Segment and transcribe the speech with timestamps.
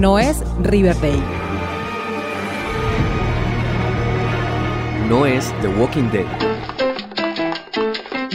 [0.00, 1.22] No es Riverdale.
[5.08, 6.26] No es The Walking Dead.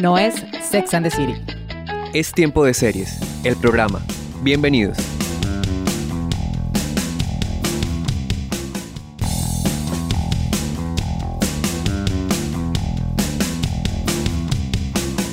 [0.01, 1.35] No es Sex and the City.
[2.13, 4.01] Es tiempo de series, el programa.
[4.41, 4.97] Bienvenidos.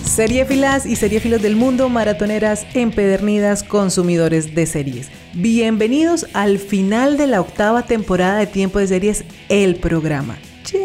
[0.04, 5.16] Seriefilas y seriefilos del mundo, maratoneras empedernidas, consumidores de series.
[5.38, 10.38] Bienvenidos al final de la octava temporada de Tiempo de Series, el programa.
[10.64, 10.80] ¡Che!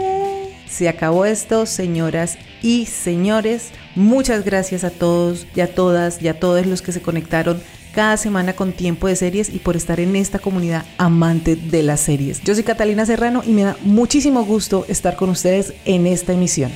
[0.67, 3.69] Se acabó esto, señoras y señores.
[3.95, 7.61] Muchas gracias a todos y a todas y a todos los que se conectaron
[7.93, 12.01] cada semana con Tiempo de Series y por estar en esta comunidad amante de las
[12.01, 12.41] series.
[12.41, 16.73] Yo soy Catalina Serrano y me da muchísimo gusto estar con ustedes en esta emisión.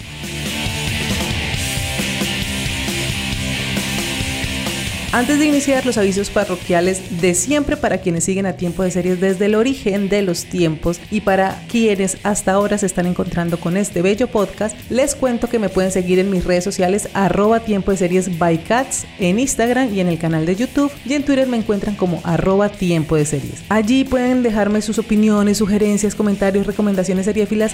[5.15, 9.21] Antes de iniciar los avisos parroquiales de siempre para quienes siguen a tiempo de series
[9.21, 13.77] desde el origen de los tiempos y para quienes hasta ahora se están encontrando con
[13.77, 17.91] este bello podcast, les cuento que me pueden seguir en mis redes sociales arroba tiempo
[17.91, 21.47] de series by cats en Instagram y en el canal de YouTube y en Twitter
[21.47, 23.63] me encuentran como arroba tiempo de series.
[23.69, 27.73] Allí pueden dejarme sus opiniones, sugerencias, comentarios, recomendaciones seriéfilas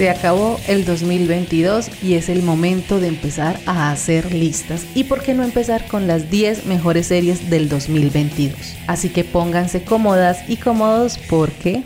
[0.00, 4.86] Se acabó el 2022 y es el momento de empezar a hacer listas.
[4.94, 8.78] ¿Y por qué no empezar con las 10 mejores series del 2022?
[8.86, 11.82] Así que pónganse cómodas y cómodos porque...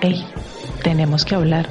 [0.00, 0.24] Hey,
[0.82, 1.68] tenemos que hablar.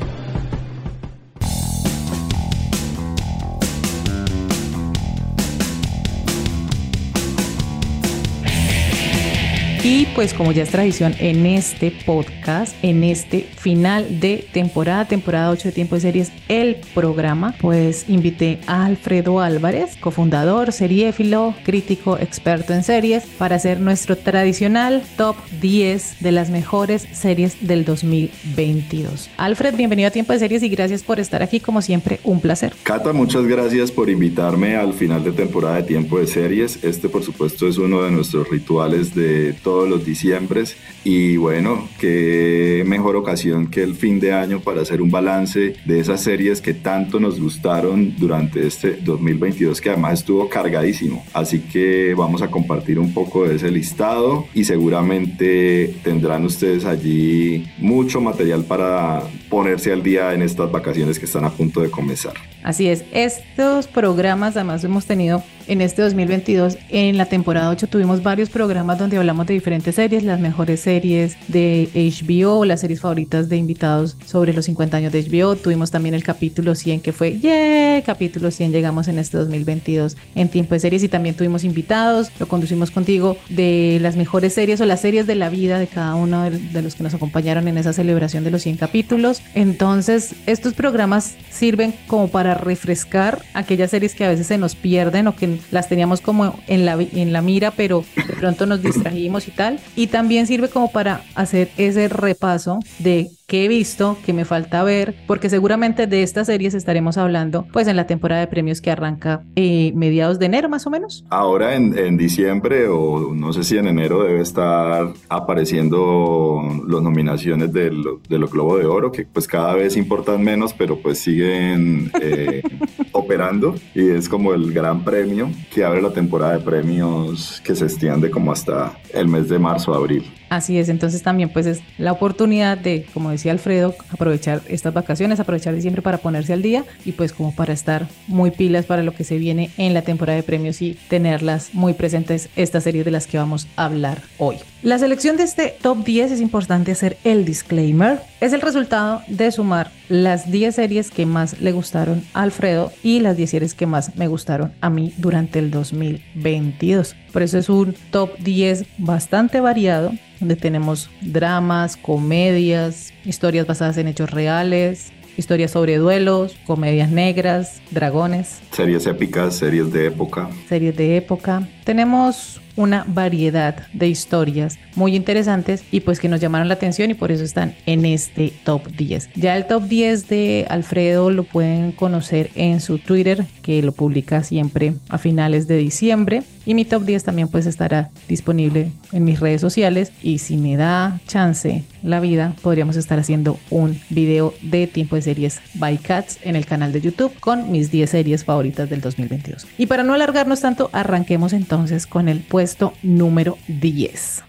[9.89, 15.49] Y pues como ya es tradición en este podcast, en este final de temporada, temporada
[15.49, 22.17] 8 de Tiempo de Series, el programa, pues invité a Alfredo Álvarez, cofundador, seriéfilo, crítico,
[22.17, 29.30] experto en series, para hacer nuestro tradicional top 10 de las mejores series del 2022.
[29.37, 32.73] Alfred, bienvenido a Tiempo de Series y gracias por estar aquí, como siempre, un placer.
[32.83, 36.83] Cata, muchas gracias por invitarme al final de temporada de Tiempo de Series.
[36.83, 42.83] Este, por supuesto, es uno de nuestros rituales de todo los diciembres y bueno, qué
[42.86, 46.73] mejor ocasión que el fin de año para hacer un balance de esas series que
[46.73, 51.26] tanto nos gustaron durante este 2022 que además estuvo cargadísimo.
[51.33, 57.66] Así que vamos a compartir un poco de ese listado y seguramente tendrán ustedes allí
[57.77, 62.33] mucho material para ponerse al día en estas vacaciones que están a punto de comenzar.
[62.64, 68.23] Así es, estos programas además hemos tenido en este 2022, en la temporada 8 tuvimos
[68.23, 73.50] varios programas donde hablamos de diferentes series, las mejores series de HBO, las series favoritas
[73.50, 75.55] de invitados sobre los 50 años de HBO.
[75.58, 80.48] Tuvimos también el capítulo 100 que fue, yeah, capítulo 100 llegamos en este 2022 en
[80.48, 84.86] tiempo de series y también tuvimos invitados, lo conducimos contigo de las mejores series o
[84.86, 87.92] las series de la vida de cada uno de los que nos acompañaron en esa
[87.92, 89.42] celebración de los 100 capítulos.
[89.54, 95.28] Entonces, estos programas sirven como para refrescar aquellas series que a veces se nos pierden
[95.28, 99.46] o que las teníamos como en la, en la mira, pero de pronto nos distrajimos
[99.95, 104.83] y también sirve como para hacer ese repaso de que he visto, que me falta
[104.83, 108.91] ver, porque seguramente de estas series estaremos hablando pues en la temporada de premios que
[108.91, 111.23] arranca eh, mediados de enero más o menos.
[111.30, 117.71] Ahora en, en, diciembre o no sé si en enero debe estar apareciendo las nominaciones
[117.71, 122.61] de los Globo de Oro, que pues cada vez importan menos, pero pues siguen eh,
[123.27, 127.83] operando y es como el gran premio que abre la temporada de premios que se
[127.83, 130.24] extiende como hasta el mes de marzo, abril.
[130.50, 135.39] Así es, entonces también pues es la oportunidad de, como decía Alfredo, aprovechar estas vacaciones,
[135.39, 139.13] aprovechar diciembre para ponerse al día y pues como para estar muy pilas para lo
[139.13, 143.12] que se viene en la temporada de premios y tenerlas muy presentes estas series de
[143.12, 144.57] las que vamos a hablar hoy.
[144.83, 148.22] La selección de este top 10 es importante hacer el disclaimer.
[148.39, 153.19] Es el resultado de sumar las 10 series que más le gustaron a Alfredo y
[153.19, 157.16] las 10 series que más me gustaron a mí durante el 2022.
[157.38, 164.07] Por eso es un top 10 bastante variado, donde tenemos dramas, comedias, historias basadas en
[164.07, 168.60] hechos reales, historias sobre duelos, comedias negras, dragones.
[168.72, 170.50] Series épicas, series de época.
[170.68, 171.68] Series de época.
[171.88, 177.16] Tenemos una variedad de historias muy interesantes y pues que nos llamaron la atención y
[177.16, 179.30] por eso están en este top 10.
[179.36, 184.44] Ya el top 10 de Alfredo lo pueden conocer en su Twitter que lo publica
[184.44, 189.39] siempre a finales de diciembre y mi top 10 también pues estará disponible en mis
[189.39, 194.86] redes sociales y si me da chance la vida podríamos estar haciendo un video de
[194.86, 198.89] tiempo de series by Cats en el canal de YouTube con mis 10 series favoritas
[198.89, 199.66] del 2022.
[199.78, 201.76] Y para no alargarnos tanto, arranquemos entonces
[202.07, 204.44] con el pues número 10.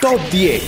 [0.00, 0.62] Top 10.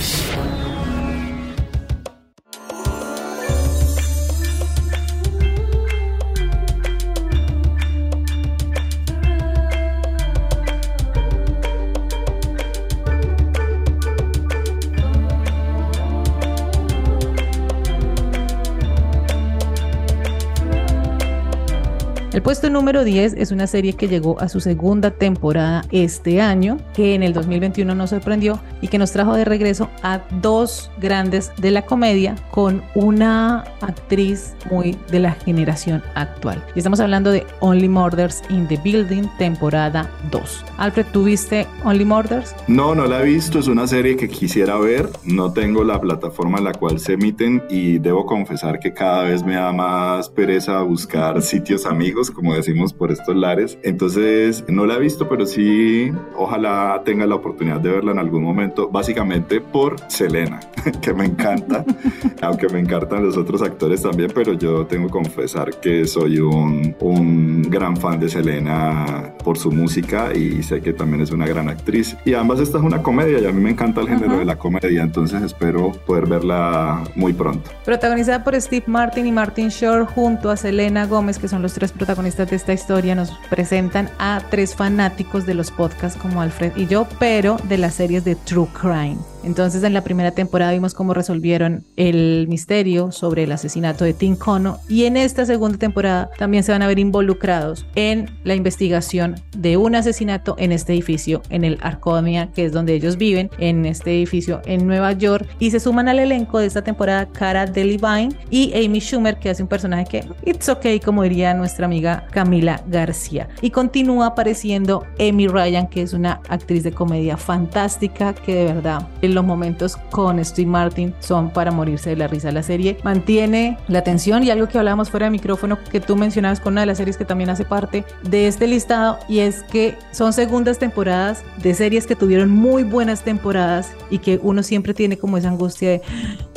[22.32, 26.78] El puesto número 10 es una serie que llegó a su segunda temporada este año,
[26.94, 31.50] que en el 2021 nos sorprendió y que nos trajo de regreso a dos grandes
[31.56, 36.64] de la comedia con una actriz muy de la generación actual.
[36.76, 40.64] Y estamos hablando de Only Murders in the Building, temporada 2.
[40.78, 42.54] Alfred, ¿tuviste Only Murders?
[42.68, 46.58] No, no la he visto, es una serie que quisiera ver, no tengo la plataforma
[46.58, 50.80] en la cual se emiten y debo confesar que cada vez me da más pereza
[50.82, 53.78] buscar sitios amigos como decimos por estos lares.
[53.82, 58.42] Entonces, no la he visto, pero sí, ojalá tenga la oportunidad de verla en algún
[58.42, 60.60] momento, básicamente por Selena,
[61.00, 61.84] que me encanta,
[62.42, 66.94] aunque me encantan los otros actores también, pero yo tengo que confesar que soy un,
[67.00, 71.68] un gran fan de Selena por su música y sé que también es una gran
[71.68, 72.16] actriz.
[72.24, 74.56] Y además esta es una comedia y a mí me encanta el género de la
[74.56, 77.70] comedia, entonces espero poder verla muy pronto.
[77.84, 81.92] Protagonizada por Steve Martin y Martin Shore junto a Selena Gómez, que son los tres
[81.92, 86.72] protagonistas protagonistas de esta historia nos presentan a tres fanáticos de los podcasts como Alfred
[86.76, 89.29] y yo, pero de las series de True Crime.
[89.42, 94.36] Entonces en la primera temporada vimos cómo resolvieron el misterio sobre el asesinato de Tim
[94.36, 99.36] Cono y en esta segunda temporada también se van a ver involucrados en la investigación
[99.56, 103.86] de un asesinato en este edificio, en el Arconia, que es donde ellos viven, en
[103.86, 108.34] este edificio en Nueva York y se suman al elenco de esta temporada Cara Delevingne
[108.50, 112.82] y Amy Schumer, que hace un personaje que it's okay, como diría nuestra amiga Camila
[112.86, 113.48] García.
[113.60, 119.08] Y continúa apareciendo Amy Ryan, que es una actriz de comedia fantástica que de verdad
[119.34, 122.52] los momentos con Steve Martin son para morirse de la risa.
[122.52, 126.60] La serie mantiene la atención y algo que hablábamos fuera de micrófono que tú mencionabas
[126.60, 129.96] con una de las series que también hace parte de este listado y es que
[130.12, 135.16] son segundas temporadas de series que tuvieron muy buenas temporadas y que uno siempre tiene
[135.16, 136.02] como esa angustia de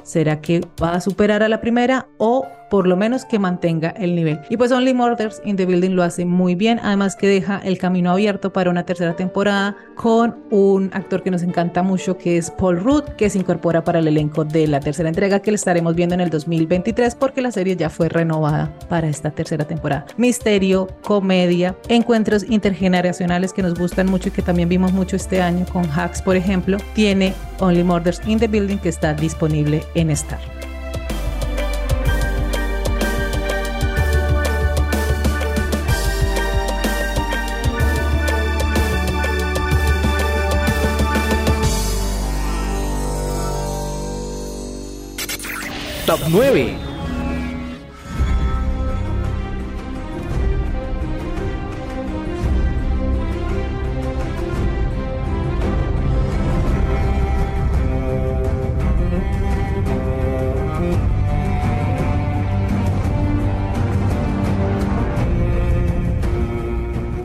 [0.04, 4.16] ¿será que va a superar a la primera o por lo menos que mantenga el
[4.16, 4.40] nivel.
[4.50, 7.78] Y pues Only Murders in the Building lo hace muy bien, además que deja el
[7.78, 12.50] camino abierto para una tercera temporada con un actor que nos encanta mucho que es
[12.50, 15.94] Paul Rudd, que se incorpora para el elenco de la tercera entrega que le estaremos
[15.94, 20.08] viendo en el 2023 porque la serie ya fue renovada para esta tercera temporada.
[20.18, 25.68] Misterio, comedia, encuentros intergeneracionales que nos gustan mucho y que también vimos mucho este año
[25.72, 30.63] con Hacks, por ejemplo, tiene Only Murders in the Building que está disponible en Star.
[46.14, 46.93] Top 9.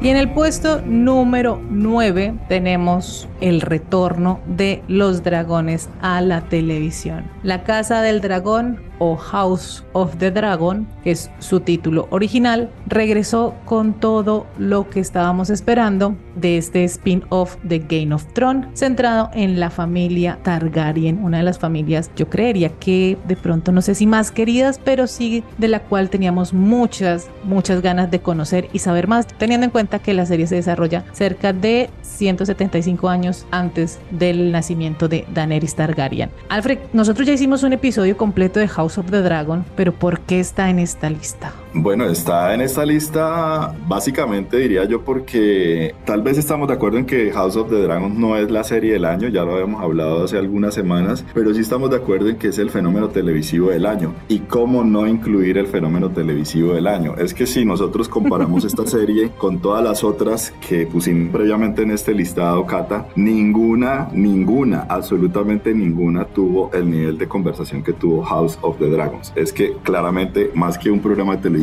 [0.00, 7.24] Y en el puesto número 9 tenemos el retorno de los dragones a la televisión.
[7.42, 13.54] La Casa del Dragón o House of the Dragon, que es su título original, regresó
[13.64, 19.60] con todo lo que estábamos esperando de este spin-off de Game of Thrones, centrado en
[19.60, 24.06] la familia Targaryen, una de las familias, yo creería que de pronto no sé si
[24.06, 29.08] más queridas, pero sí de la cual teníamos muchas, muchas ganas de conocer y saber
[29.08, 34.52] más, teniendo en cuenta que la serie se desarrolla cerca de 175 años antes del
[34.52, 36.30] nacimiento de Daenerys Targaryen.
[36.48, 40.40] Alfred, nosotros ya hicimos un episodio completo de House of the Dragon, pero ¿por qué
[40.40, 41.52] está en esta lista?
[41.74, 47.06] Bueno, está en esta lista básicamente diría yo porque tal vez estamos de acuerdo en
[47.06, 50.24] que House of the Dragon no es la serie del año, ya lo habíamos hablado
[50.24, 53.86] hace algunas semanas, pero sí estamos de acuerdo en que es el fenómeno televisivo del
[53.86, 54.14] año.
[54.28, 57.14] ¿Y cómo no incluir el fenómeno televisivo del año?
[57.16, 61.90] Es que si nosotros comparamos esta serie con todas las otras que pusimos previamente en
[61.90, 68.58] este listado, Cata, ninguna, ninguna, absolutamente ninguna tuvo el nivel de conversación que tuvo House
[68.62, 69.32] of the Dragons.
[69.36, 71.57] Es que claramente, más que un programa de televisión,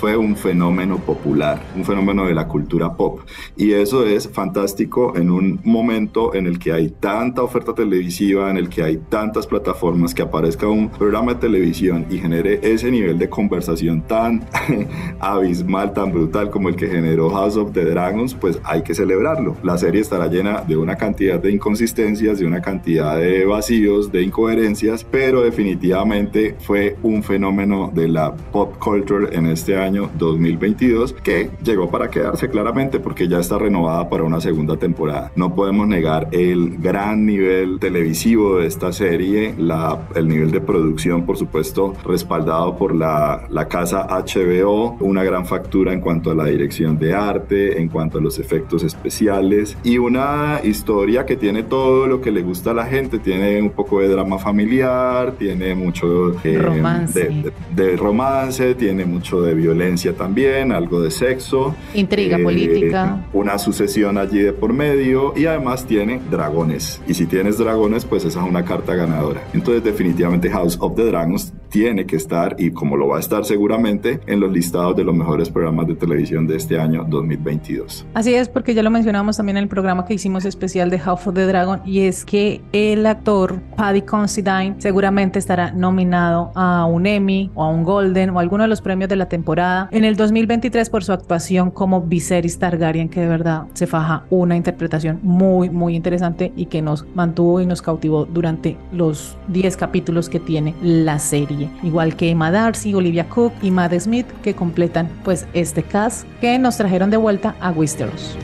[0.00, 3.20] fue un fenómeno popular, un fenómeno de la cultura pop.
[3.56, 8.56] Y eso es fantástico en un momento en el que hay tanta oferta televisiva, en
[8.56, 13.18] el que hay tantas plataformas, que aparezca un programa de televisión y genere ese nivel
[13.18, 14.44] de conversación tan
[15.20, 19.56] abismal, tan brutal como el que generó House of the Dragons, pues hay que celebrarlo.
[19.62, 24.22] La serie estará llena de una cantidad de inconsistencias, de una cantidad de vacíos, de
[24.22, 31.50] incoherencias, pero definitivamente fue un fenómeno de la pop culture en este año 2022 que
[31.62, 35.32] llegó para quedarse claramente porque ya está renovada para una segunda temporada.
[35.36, 41.24] No podemos negar el gran nivel televisivo de esta serie, la, el nivel de producción,
[41.24, 46.44] por supuesto, respaldado por la, la casa HBO, una gran factura en cuanto a la
[46.44, 52.06] dirección de arte, en cuanto a los efectos especiales y una historia que tiene todo
[52.06, 53.18] lo que le gusta a la gente.
[53.18, 57.30] Tiene un poco de drama familiar, tiene mucho eh, romance.
[57.74, 61.74] De, romance, tiene mucho de violencia también, algo de sexo.
[61.94, 63.26] Intriga eh, política.
[63.32, 67.00] Una sucesión allí de por medio y además tiene dragones.
[67.06, 69.42] Y si tienes dragones, pues esa es una carta ganadora.
[69.54, 73.44] Entonces definitivamente House of the Dragons tiene que estar y como lo va a estar
[73.44, 78.06] seguramente en los listados de los mejores programas de televisión de este año 2022.
[78.14, 81.26] Así es, porque ya lo mencionamos también en el programa que hicimos especial de House
[81.26, 87.06] of the Dragon y es que el actor Paddy Considine seguramente estará nominado a un
[87.06, 90.04] Emmy o a un Golden o a alguno de los premios de la temporada en
[90.04, 95.20] el 2023 por su actuación como Viserys Targaryen que de verdad se faja una interpretación
[95.22, 100.40] muy muy interesante y que nos mantuvo y nos cautivó durante los 10 capítulos que
[100.40, 105.46] tiene la serie igual que Emma Darcy, Olivia Cook y Matt Smith que completan pues
[105.52, 108.38] este cast que nos trajeron de vuelta a Westeros.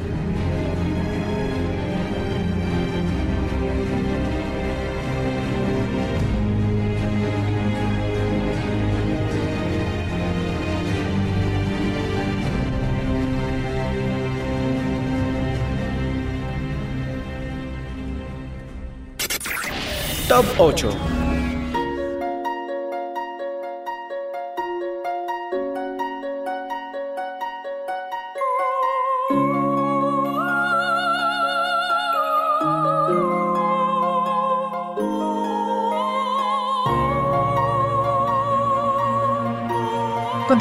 [20.63, 21.12] 8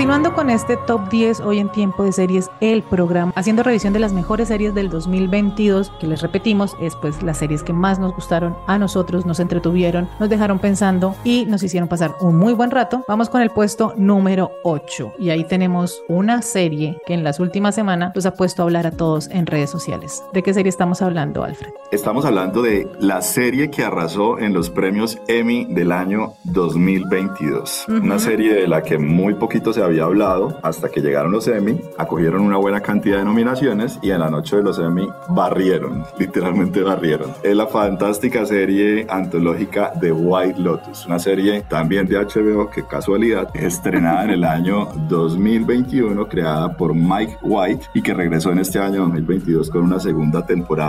[0.01, 3.99] Continuando con este top 10 hoy en tiempo de series, el programa, haciendo revisión de
[3.99, 8.15] las mejores series del 2022, que les repetimos, es pues las series que más nos
[8.15, 12.71] gustaron a nosotros, nos entretuvieron, nos dejaron pensando y nos hicieron pasar un muy buen
[12.71, 13.05] rato.
[13.07, 17.75] Vamos con el puesto número 8 y ahí tenemos una serie que en las últimas
[17.75, 20.23] semanas nos ha puesto a hablar a todos en redes sociales.
[20.33, 21.69] ¿De qué serie estamos hablando, Alfred?
[21.91, 27.85] Estamos hablando de la serie que arrasó en los premios Emmy del año 2022.
[27.87, 31.81] Una serie de la que muy poquito se había hablado hasta que llegaron los Emmy,
[31.97, 36.81] acogieron una buena cantidad de nominaciones y en la noche de los Emmy barrieron, literalmente
[36.81, 37.31] barrieron.
[37.43, 43.49] Es la fantástica serie antológica de White Lotus, una serie también de HBO, que casualidad,
[43.55, 49.01] estrenada en el año 2021, creada por Mike White y que regresó en este año
[49.01, 50.81] 2022 con una segunda temporada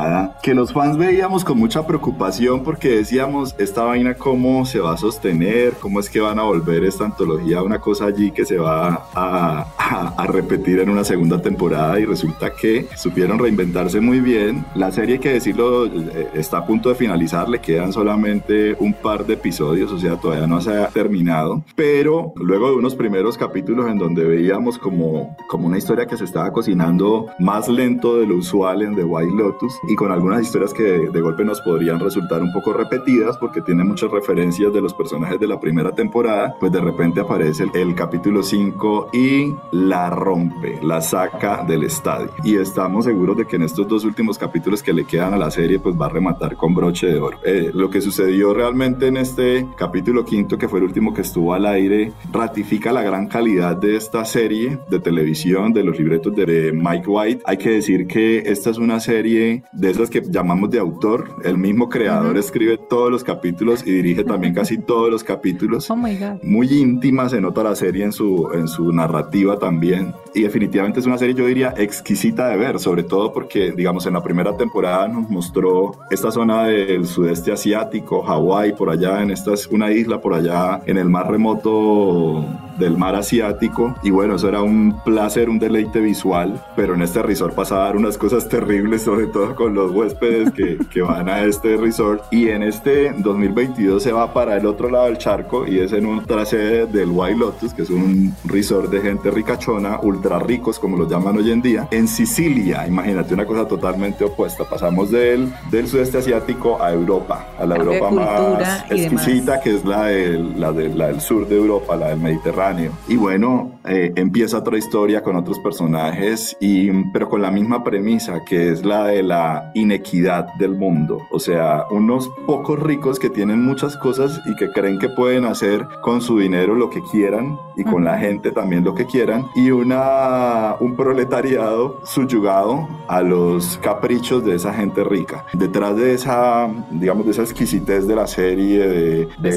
[0.42, 4.96] que los fans veíamos con mucha preocupación porque decíamos, esta vaina cómo se va a
[4.96, 8.81] sostener, cómo es que van a volver esta antología, una cosa allí que se va
[8.82, 14.64] a, repetir en una segunda temporada y resulta que supieron reinventarse muy bien.
[14.74, 19.26] La serie, que decirlo, eh, está a punto de finalizar, le quedan solamente un par
[19.26, 23.90] de episodios, o sea, todavía no se ha terminado, pero luego de unos primeros capítulos
[23.90, 28.36] en donde veíamos como, como una historia que se estaba cocinando más lento de lo
[28.36, 32.42] usual en The White Lotus y con algunas historias que de, golpe nos podrían resultar
[32.42, 36.72] un poco repetidas porque tiene muchas referencias de los personajes de la primera temporada, pues
[36.72, 38.71] de repente aparece el, el capítulo 5
[39.12, 42.30] y la rompe, la saca del estadio.
[42.44, 45.50] Y estamos seguros de que en estos dos últimos capítulos que le quedan a la
[45.50, 47.38] serie, pues va a rematar con broche de oro.
[47.44, 51.54] Eh, lo que sucedió realmente en este capítulo quinto, que fue el último que estuvo
[51.54, 56.72] al aire, ratifica la gran calidad de esta serie de televisión, de los libretos de
[56.72, 57.42] Mike White.
[57.44, 61.36] Hay que decir que esta es una serie de esas que llamamos de autor.
[61.44, 65.90] El mismo creador escribe todos los capítulos y dirige también casi todos los capítulos.
[65.90, 66.42] Oh my God.
[66.42, 70.14] Muy íntima se nota la serie en su, en su narrativa también.
[70.34, 74.14] Y definitivamente es una serie, yo diría, exquisita de ver, sobre todo porque, digamos, en
[74.14, 79.52] la primera temporada nos mostró esta zona del sudeste asiático, Hawái, por allá, en esta
[79.52, 82.44] es una isla por allá, en el mar remoto
[82.82, 83.94] del mar asiático.
[84.02, 88.18] Y bueno, eso era un placer, un deleite visual, pero en este resort pasaban unas
[88.18, 92.24] cosas terribles, sobre todo con los huéspedes que, que van a este resort.
[92.30, 96.06] Y en este 2022 se va para el otro lado del charco y es en
[96.06, 100.96] otra sede del White Lotus, que es un resort de gente ricachona, ultra ricos como
[100.96, 102.86] lo llaman hoy en día, en Sicilia.
[102.86, 104.64] Imagínate una cosa totalmente opuesta.
[104.64, 110.10] Pasamos del, del sudeste asiático a Europa, a la Europa más exquisita, que es la,
[110.56, 112.71] la, de, la del sur de Europa, la del Mediterráneo.
[113.08, 118.44] Y bueno, eh, empieza otra historia con otros personajes, y, pero con la misma premisa,
[118.44, 121.18] que es la de la inequidad del mundo.
[121.30, 125.86] O sea, unos pocos ricos que tienen muchas cosas y que creen que pueden hacer
[126.02, 129.70] con su dinero lo que quieran y con la gente también lo que quieran, y
[129.70, 135.44] una, un proletariado subyugado a los caprichos de esa gente rica.
[135.52, 139.50] Detrás de esa, digamos, de esa exquisitez de la serie, de, de,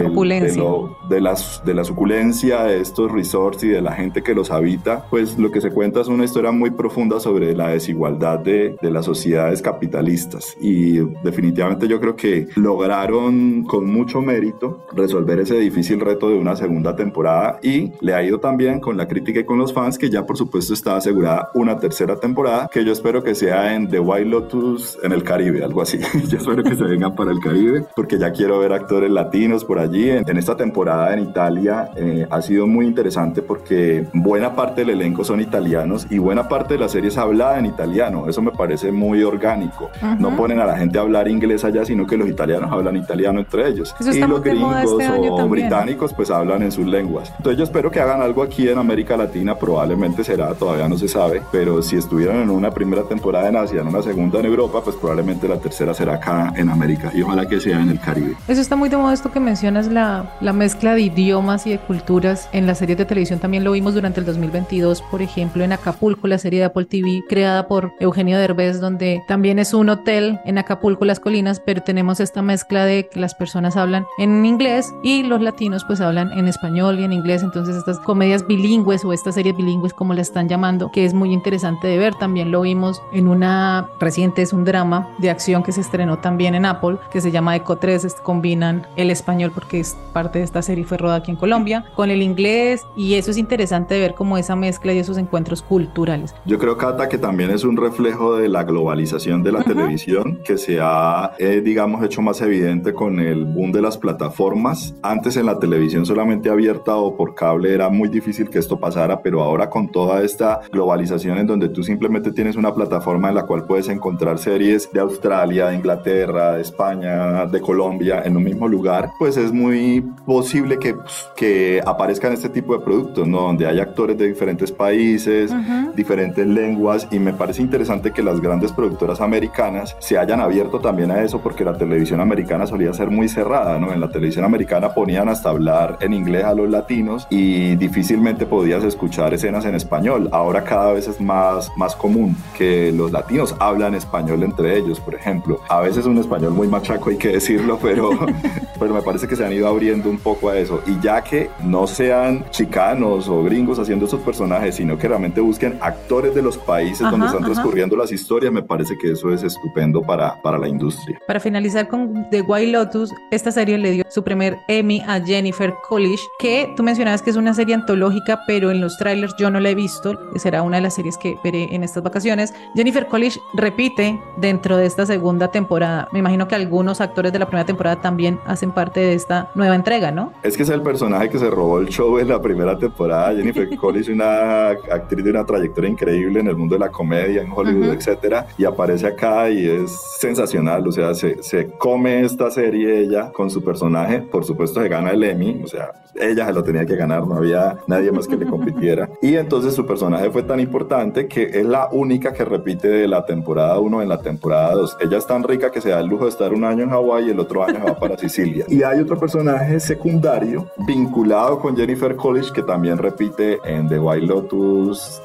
[1.10, 5.06] de, las, de la suculencia de estos resorts y de la gente que los habita,
[5.10, 8.90] pues lo que se cuenta es una historia muy profunda sobre la desigualdad de, de
[8.90, 10.56] las sociedades capitalistas.
[10.62, 16.56] Y definitivamente yo creo que lograron con mucho mérito resolver ese difícil reto de una
[16.56, 20.10] segunda temporada y le ha ido también con la crítica y con los fans que
[20.10, 24.00] ya por supuesto está asegurada una tercera temporada que yo espero que sea en The
[24.00, 26.00] White Lotus en el Caribe, algo así.
[26.30, 29.80] yo espero que se vengan para el Caribe porque ya quiero ver actores latinos por
[29.80, 30.12] allí.
[30.12, 34.92] En, en esta temporada en Italia eh, ha sido muy interesante porque buena parte del
[34.92, 38.28] elenco son italianos y buena parte de la serie es hablada en italiano.
[38.30, 39.90] Eso me parece muy orgánico.
[40.20, 43.40] No ponen a la gente a hablar inglés allá, sino que los italianos hablan italiano
[43.40, 43.96] entre ellos.
[44.00, 47.32] y los gringos este o británicos pues hablan en sus lenguas.
[47.38, 51.08] Entonces yo espero que hagan algo aquí en América Latina, probablemente será, todavía no se
[51.08, 54.82] sabe, pero si estuvieran en una primera temporada en Asia, en una segunda en Europa,
[54.84, 58.36] pues probablemente la tercera será acá en América y ojalá que sea en el Caribe.
[58.48, 61.80] Eso está muy de moda esto que mencionas, la, la mezcla de idiomas y de
[61.80, 65.72] culturas en las series de televisión también lo vimos durante el 2022, por ejemplo, en
[65.72, 70.42] Acapulco, la serie de Apple TV creada por Eugenio Derbez, donde también es un hotel
[70.44, 74.94] en Acapulco, las colinas, pero tenemos esta mezcla de que las personas hablan en inglés
[75.04, 79.14] y los latinos pues hablan en español y en inglés, entonces estas comedias bilingües o
[79.14, 82.60] estas series bilingües como la están llamando, que es muy interesante de ver, también lo
[82.60, 86.98] vimos en una reciente, es un drama de acción que se estrenó también en Apple,
[87.10, 90.98] que se llama Eco 3, combinan el español porque es parte de esta serie fue
[90.98, 92.65] rodada aquí en Colombia, con el inglés
[92.96, 96.34] y eso es interesante ver como esa mezcla y esos encuentros culturales.
[96.46, 100.58] Yo creo, Cata, que también es un reflejo de la globalización de la televisión que
[100.58, 104.96] se ha, eh, digamos, hecho más evidente con el boom de las plataformas.
[105.02, 109.22] Antes en la televisión solamente abierta o por cable era muy difícil que esto pasara,
[109.22, 113.46] pero ahora con toda esta globalización en donde tú simplemente tienes una plataforma en la
[113.46, 118.68] cual puedes encontrar series de Australia, de Inglaterra, de España, de Colombia en un mismo
[118.68, 120.96] lugar, pues es muy posible que,
[121.36, 123.42] que aparezcan este tipo de productos, ¿no?
[123.42, 125.54] Donde hay actores de diferentes países,
[125.94, 131.12] diferentes lenguas, y me parece interesante que las grandes productoras americanas se hayan abierto también
[131.12, 133.92] a eso, porque la televisión americana solía ser muy cerrada, ¿no?
[133.92, 138.84] En la televisión americana ponían hasta hablar en inglés a los latinos y difícilmente podías
[138.86, 140.30] escuchar escenas en español.
[140.32, 145.14] Ahora cada vez es más, más común que los latinos hablan español entre ellos, por
[145.14, 145.60] ejemplo.
[145.68, 148.12] A veces un español muy machaco, hay que decirlo, pero,
[148.80, 150.82] pero me parece que se han ido abriendo un poco a eso.
[150.88, 155.78] Y ya que no sean chicanos o gringos haciendo esos personajes, sino que realmente busquen
[155.82, 160.02] actores de los países donde están transcurriendo las historias, me parece que eso es estupendo
[160.02, 161.20] para, para la industria.
[161.28, 165.74] Para finalizar con The White Lotus, esta serie le dio su primer Emmy a Jennifer
[165.88, 169.60] Coolidge, que tú mencionabas que es una serie antológica, pero en los trailers yo no
[169.60, 172.54] la he visto, será una de las series que veré en estas vacaciones.
[172.76, 176.08] Jennifer Coolidge repite dentro de esta segunda temporada.
[176.12, 179.76] Me imagino que algunos actores de la primera temporada también hacen parte de esta nueva
[179.76, 180.34] entrega, ¿no?
[180.44, 183.34] Es que es el personaje que se robó el show en la primera temporada.
[183.36, 187.52] Jennifer Coolidge, una actriz de una trayectoria increíble en el mundo de la comedia, en
[187.52, 190.88] Hollywood, etcétera, y aparece acá y es sensacional.
[190.88, 194.20] O sea, se, se come esta serie ella con su personaje.
[194.20, 195.62] Por supuesto, se gana el Emmy.
[195.64, 199.10] O sea, ella se lo tenía que ganar, no había nadie más que le compitiera.
[199.22, 203.26] Y entonces su personaje fue tan importante que es la única que repite de la
[203.26, 204.98] temporada 1 en la temporada 2.
[205.02, 207.28] Ella es tan rica que se da el lujo de estar un año en Hawái
[207.28, 208.66] y el otro año va para Sicilia.
[208.68, 214.26] Y hay otro personaje secundario vinculado con Jennifer College, que también repite en The White
[214.26, 215.22] Lotus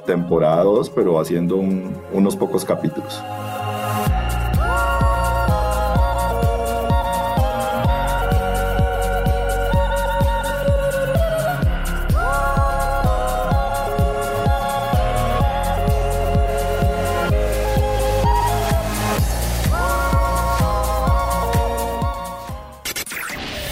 [0.94, 3.22] pero haciendo unos pocos capítulos.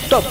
[0.08, 0.24] Top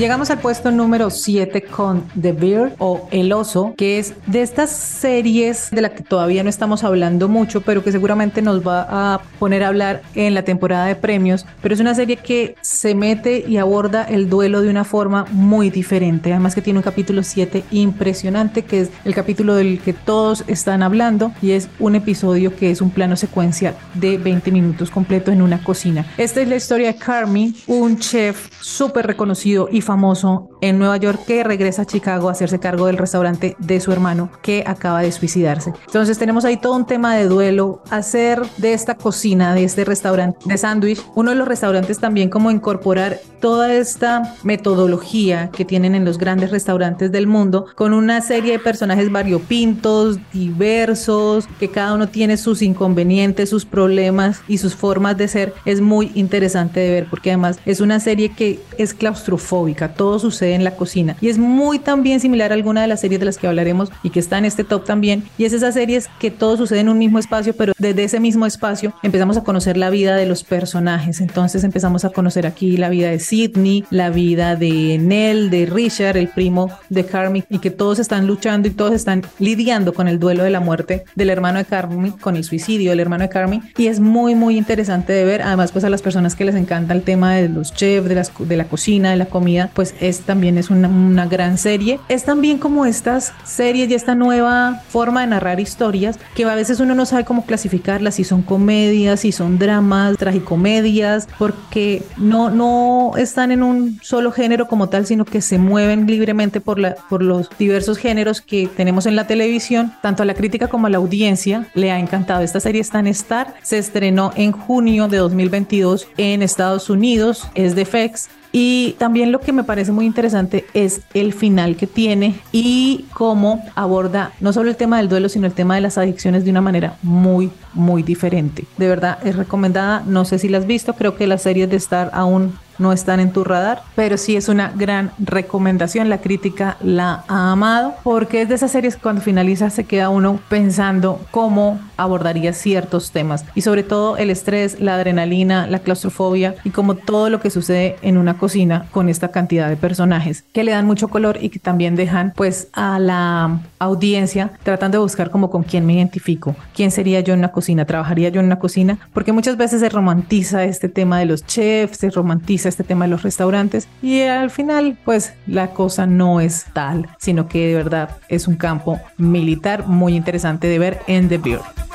[0.00, 4.70] llegamos al puesto número 7 con The Bear o El Oso, que es de estas
[4.70, 9.20] series de la que todavía no estamos hablando mucho, pero que seguramente nos va a
[9.38, 11.44] poner a hablar en la temporada de premios.
[11.60, 15.68] Pero es una serie que se mete y aborda el duelo de una forma muy
[15.68, 16.32] diferente.
[16.32, 20.82] Además que tiene un capítulo 7 impresionante, que es el capítulo del que todos están
[20.82, 25.42] hablando y es un episodio que es un plano secuencial de 20 minutos completo en
[25.42, 26.06] una cocina.
[26.16, 31.22] Esta es la historia de Carmi, un chef súper reconocido y famoso en Nueva York
[31.26, 35.10] que regresa a Chicago a hacerse cargo del restaurante de su hermano que acaba de
[35.10, 35.72] suicidarse.
[35.84, 40.38] Entonces tenemos ahí todo un tema de duelo, hacer de esta cocina, de este restaurante
[40.44, 46.04] de sándwich, uno de los restaurantes también como incorporar toda esta metodología que tienen en
[46.04, 52.08] los grandes restaurantes del mundo con una serie de personajes variopintos, diversos, que cada uno
[52.08, 55.54] tiene sus inconvenientes, sus problemas y sus formas de ser.
[55.64, 60.54] Es muy interesante de ver porque además es una serie que es claustrofóbica, todo sucede
[60.54, 61.16] en la cocina.
[61.20, 64.10] Y es muy también similar a alguna de las series de las que hablaremos y
[64.10, 65.24] que está en este top también.
[65.38, 68.46] Y es esas series que todo sucede en un mismo espacio pero desde ese mismo
[68.46, 71.20] espacio empezamos a conocer la vida de los personajes.
[71.20, 76.16] Entonces empezamos a conocer aquí la vida de Sidney la vida de Nell de Richard
[76.16, 80.18] el primo de Carmi y que todos están luchando y todos están lidiando con el
[80.18, 83.62] duelo de la muerte del hermano de Carmi con el suicidio del hermano de Carmi.
[83.76, 86.94] Y es muy muy interesante de ver además pues a las personas que les encanta
[86.94, 90.20] el tema de los chefs de, las, de la cocina de la comida pues es
[90.20, 92.00] también es una, una gran serie.
[92.08, 96.80] Es también como estas series y esta nueva forma de narrar historias que a veces
[96.80, 103.12] uno no sabe cómo clasificarlas, si son comedias, si son dramas, tragicomedias, porque no, no
[103.16, 107.22] están en un solo género como tal, sino que se mueven libremente por, la, por
[107.22, 109.92] los diversos géneros que tenemos en la televisión.
[110.02, 112.42] Tanto a la crítica como a la audiencia le ha encantado.
[112.42, 117.74] Esta serie está en Star, se estrenó en junio de 2022 en Estados Unidos, es
[117.74, 122.34] de FX y también lo que me parece muy interesante es el final que tiene
[122.50, 126.44] y cómo aborda no solo el tema del duelo, sino el tema de las adicciones
[126.44, 128.64] de una manera muy, muy diferente.
[128.76, 130.02] De verdad, es recomendada.
[130.06, 133.20] No sé si la has visto, creo que las series de Star aún no están
[133.20, 136.08] en tu radar, pero sí es una gran recomendación.
[136.08, 140.40] La crítica la ha amado porque es de esas series cuando finaliza se queda uno
[140.48, 143.44] pensando cómo abordaría ciertos temas.
[143.54, 147.96] Y sobre todo el estrés, la adrenalina, la claustrofobia y como todo lo que sucede
[148.02, 151.58] en una cocina con esta cantidad de personajes que le dan mucho color y que
[151.58, 156.90] también dejan pues a la audiencia tratando de buscar como con quién me identifico, quién
[156.90, 160.64] sería yo en una cocina, trabajaría yo en una cocina, porque muchas veces se romantiza
[160.64, 164.96] este tema de los chefs, se romantiza este tema de los restaurantes y al final
[165.04, 170.16] pues la cosa no es tal, sino que de verdad es un campo militar muy
[170.16, 171.89] interesante de ver en The Beard.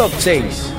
[0.00, 0.69] Top 6.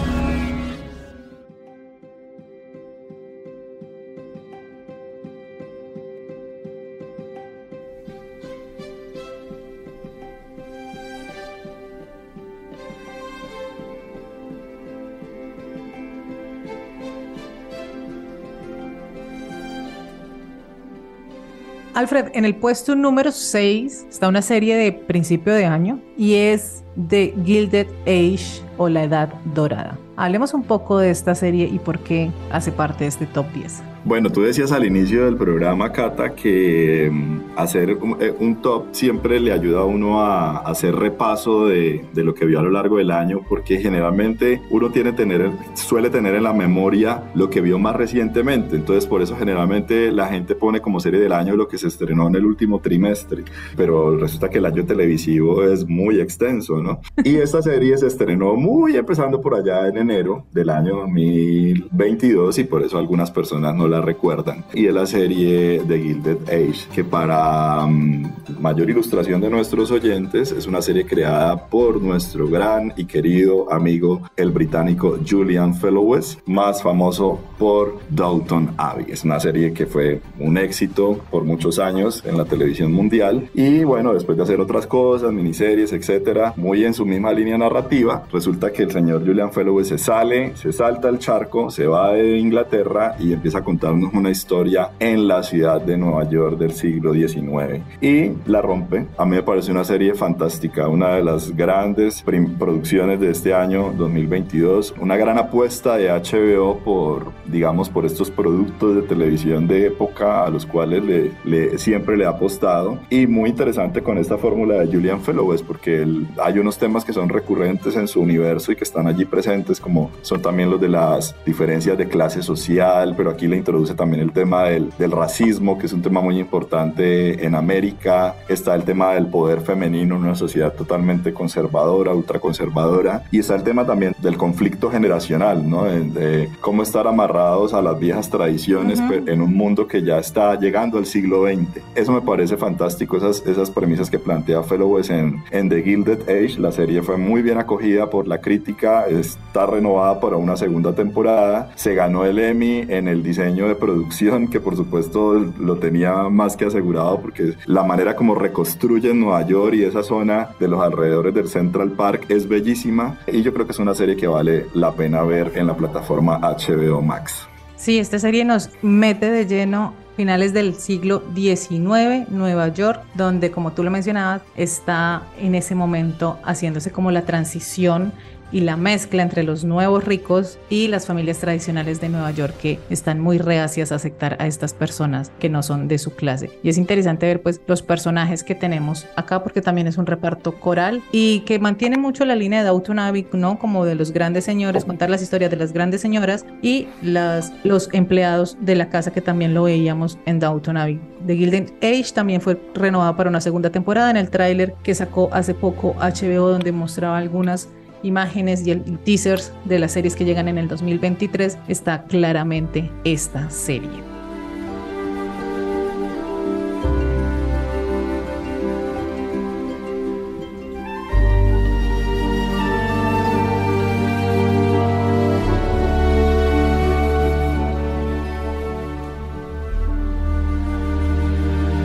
[22.02, 26.84] Alfred, en el puesto número 6 está una serie de principio de año y es
[27.10, 30.00] The Gilded Age o La Edad Dorada.
[30.16, 33.84] Hablemos un poco de esta serie y por qué hace parte de este top 10.
[34.04, 39.40] Bueno, tú decías al inicio del programa, Cata, que mm, hacer eh, un, top siempre
[39.40, 42.98] le ayuda a uno a, hacer repaso de, de, lo que vio a lo largo
[42.98, 47.78] del año, porque generalmente uno tiene tener, suele tener en la memoria lo que vio
[47.78, 48.76] más recientemente.
[48.76, 52.28] Entonces, por eso generalmente la gente pone como serie del año lo que se estrenó
[52.28, 53.44] en el último trimestre.
[53.78, 57.02] Pero resulta que el año televisivo es muy extenso, ¿no?
[57.24, 62.64] Y esta serie se estrenó muy empezando por allá en enero del año 2022 y
[62.64, 64.66] por eso algunas personas no la recuerdan.
[64.74, 70.52] Y es la serie de Gilded Age, que para mm, mayor ilustración de nuestros oyentes
[70.52, 76.82] es una serie creada por nuestro gran y querido amigo el británico Julian Fellowes, más
[76.82, 79.06] famoso por Downton Abbey.
[79.10, 83.84] Es una serie que fue un éxito por muchos años en la televisión mundial y
[83.84, 88.72] bueno, después de hacer otras cosas, miniseries, etcétera, muy en su misma línea narrativa, resulta
[88.72, 93.16] que el señor Julian Fellowes se sale, se salta el charco, se va de Inglaterra
[93.20, 97.82] y empieza a contarnos una historia en la ciudad de Nueva York del siglo XIX
[98.00, 99.08] y la rompe.
[99.18, 102.24] A mí me parece una serie fantástica, una de las grandes
[102.60, 108.98] producciones de este año 2022, una gran apuesta de HBO por, digamos, por estos productos
[108.98, 111.04] de televisión de época a los cuales
[111.44, 113.00] le, siempre le ha apostado.
[113.10, 116.06] Y muy interesante con esta fórmula de Julian Fellowes porque
[116.38, 120.12] hay unos temas que son recurrentes en su universo y que están allí presentes como
[120.22, 124.34] son también los de las diferencias de clase social, pero aquí le introduce también el
[124.34, 129.14] tema del, del racismo, que es un tema muy importante en América, está el tema
[129.14, 134.36] del poder femenino en una sociedad totalmente conservadora, ultraconservadora, y está el tema también del
[134.36, 135.86] conflicto generacional, ¿no?
[135.86, 140.98] De, cómo estar amarrados a las viejas tradiciones en un mundo que ya está llegando
[140.98, 141.82] al siglo XX.
[141.96, 146.60] Eso me parece fantástico, esas, esas premisas que plantea Fellowes en, en The Gilded Age.
[146.60, 151.72] La serie fue muy bien acogida por la crítica, está renovada para una segunda temporada,
[151.76, 156.56] se ganó el Emmy en el diseño de producción, que por supuesto lo tenía más
[156.56, 161.34] que asegurado porque la manera como reconstruyen Nueva York y esa zona de los alrededores
[161.34, 164.92] del Central Park es bellísima y yo creo que es una serie que vale la
[164.94, 167.48] pena ver en la plataforma HBO Max.
[167.76, 173.72] Sí, esta serie nos mete de lleno finales del siglo XIX, Nueva York, donde como
[173.72, 178.14] tú lo mencionabas, está en ese momento haciéndose como la transición
[178.52, 182.80] y la mezcla entre los nuevos ricos y las familias tradicionales de Nueva York que
[182.90, 186.50] están muy reacias a aceptar a estas personas que no son de su clase.
[186.64, 190.60] Y es interesante ver pues los personajes que tenemos acá porque también es un reparto
[190.60, 193.60] coral y que mantiene mucho la línea de Abbey, ¿no?
[193.60, 197.90] Como de los grandes señores, contar las historias de las grandes señoras y las, los
[197.94, 201.00] empleados de la casa que también lo veíamos en Downton Abbey.
[201.26, 205.30] The Gilded Age también fue renovada para una segunda temporada en el tráiler que sacó
[205.32, 207.70] hace poco HBO donde mostraba algunas
[208.04, 213.50] imágenes y el teasers de las series que llegan en el 2023 está claramente esta
[213.50, 214.11] serie.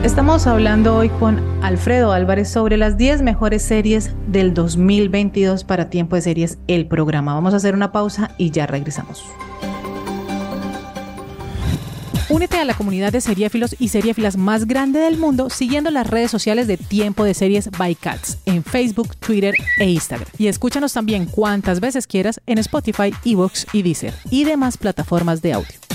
[0.07, 6.15] Estamos hablando hoy con Alfredo Álvarez sobre las 10 mejores series del 2022 para Tiempo
[6.15, 7.33] de Series, el programa.
[7.33, 9.25] Vamos a hacer una pausa y ya regresamos.
[12.29, 16.31] Únete a la comunidad de seriéfilos y seriéfilas más grande del mundo siguiendo las redes
[16.31, 20.29] sociales de Tiempo de Series by Cats en Facebook, Twitter e Instagram.
[20.37, 25.51] Y escúchanos también cuantas veces quieras en Spotify, Evox y Deezer y demás plataformas de
[25.51, 25.86] audio.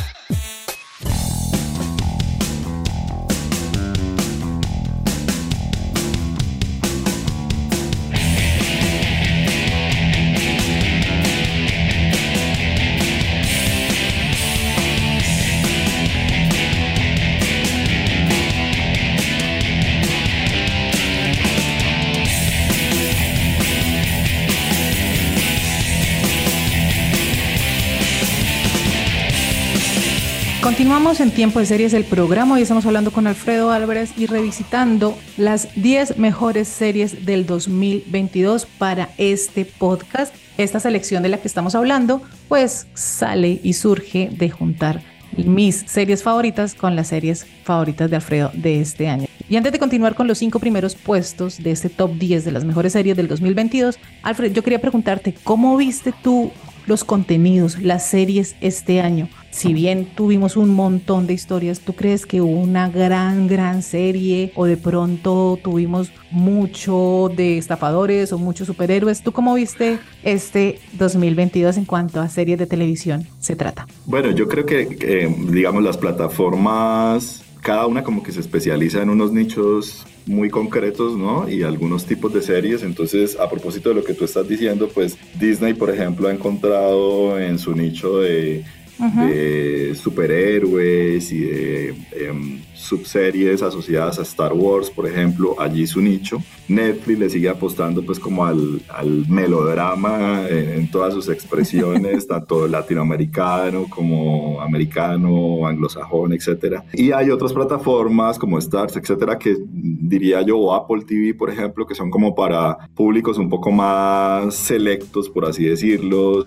[30.82, 32.56] Continuamos en Tiempo de Series, el programa.
[32.56, 39.10] Hoy estamos hablando con Alfredo Álvarez y revisitando las 10 mejores series del 2022 para
[39.16, 40.34] este podcast.
[40.58, 45.02] Esta selección de la que estamos hablando, pues sale y surge de juntar
[45.36, 49.28] mis series favoritas con las series favoritas de Alfredo de este año.
[49.48, 52.64] Y antes de continuar con los cinco primeros puestos de este top 10 de las
[52.64, 56.50] mejores series del 2022, Alfredo, yo quería preguntarte, ¿cómo viste tú
[56.86, 59.28] los contenidos, las series este año?
[59.52, 64.50] si bien tuvimos un montón de historias, ¿tú crees que hubo una gran, gran serie
[64.56, 69.22] o de pronto tuvimos mucho de estafadores o muchos superhéroes?
[69.22, 73.86] ¿Tú cómo viste este 2022 en cuanto a series de televisión se trata?
[74.06, 79.32] Bueno, yo creo que, digamos, las plataformas, cada una como que se especializa en unos
[79.32, 81.48] nichos muy concretos, ¿no?
[81.48, 82.82] Y algunos tipos de series.
[82.82, 87.38] Entonces, a propósito de lo que tú estás diciendo, pues Disney, por ejemplo, ha encontrado
[87.38, 88.64] en su nicho de
[88.98, 96.38] de superhéroes y de em, subseries asociadas a Star Wars, por ejemplo, allí su nicho.
[96.68, 103.86] Netflix le sigue apostando pues como al, al melodrama en, todas sus expresiones, tanto latinoamericano
[103.88, 106.84] como americano, anglosajón, etcétera.
[106.92, 111.86] Y hay otras plataformas como Stars, etcétera, que diría yo, o Apple TV, por ejemplo,
[111.86, 116.44] que son como para públicos un poco más selectos, por así decirlo,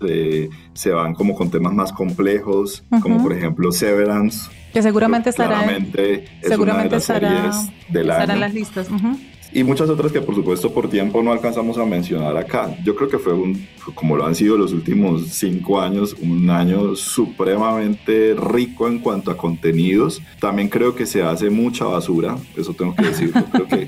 [0.74, 4.50] se van como con temas más complejos, como por ejemplo Severance.
[4.76, 5.66] Que seguramente estará,
[6.42, 7.50] seguramente estará,
[7.94, 8.90] en las listas
[9.56, 12.76] y muchas otras que por supuesto por tiempo no alcanzamos a mencionar acá.
[12.84, 13.66] Yo creo que fue un,
[13.96, 19.38] como lo han sido los últimos cinco años, un año supremamente rico en cuanto a
[19.38, 20.22] contenidos.
[20.42, 23.46] También creo que se hace mucha basura, eso tengo que decirlo.
[23.52, 23.88] creo que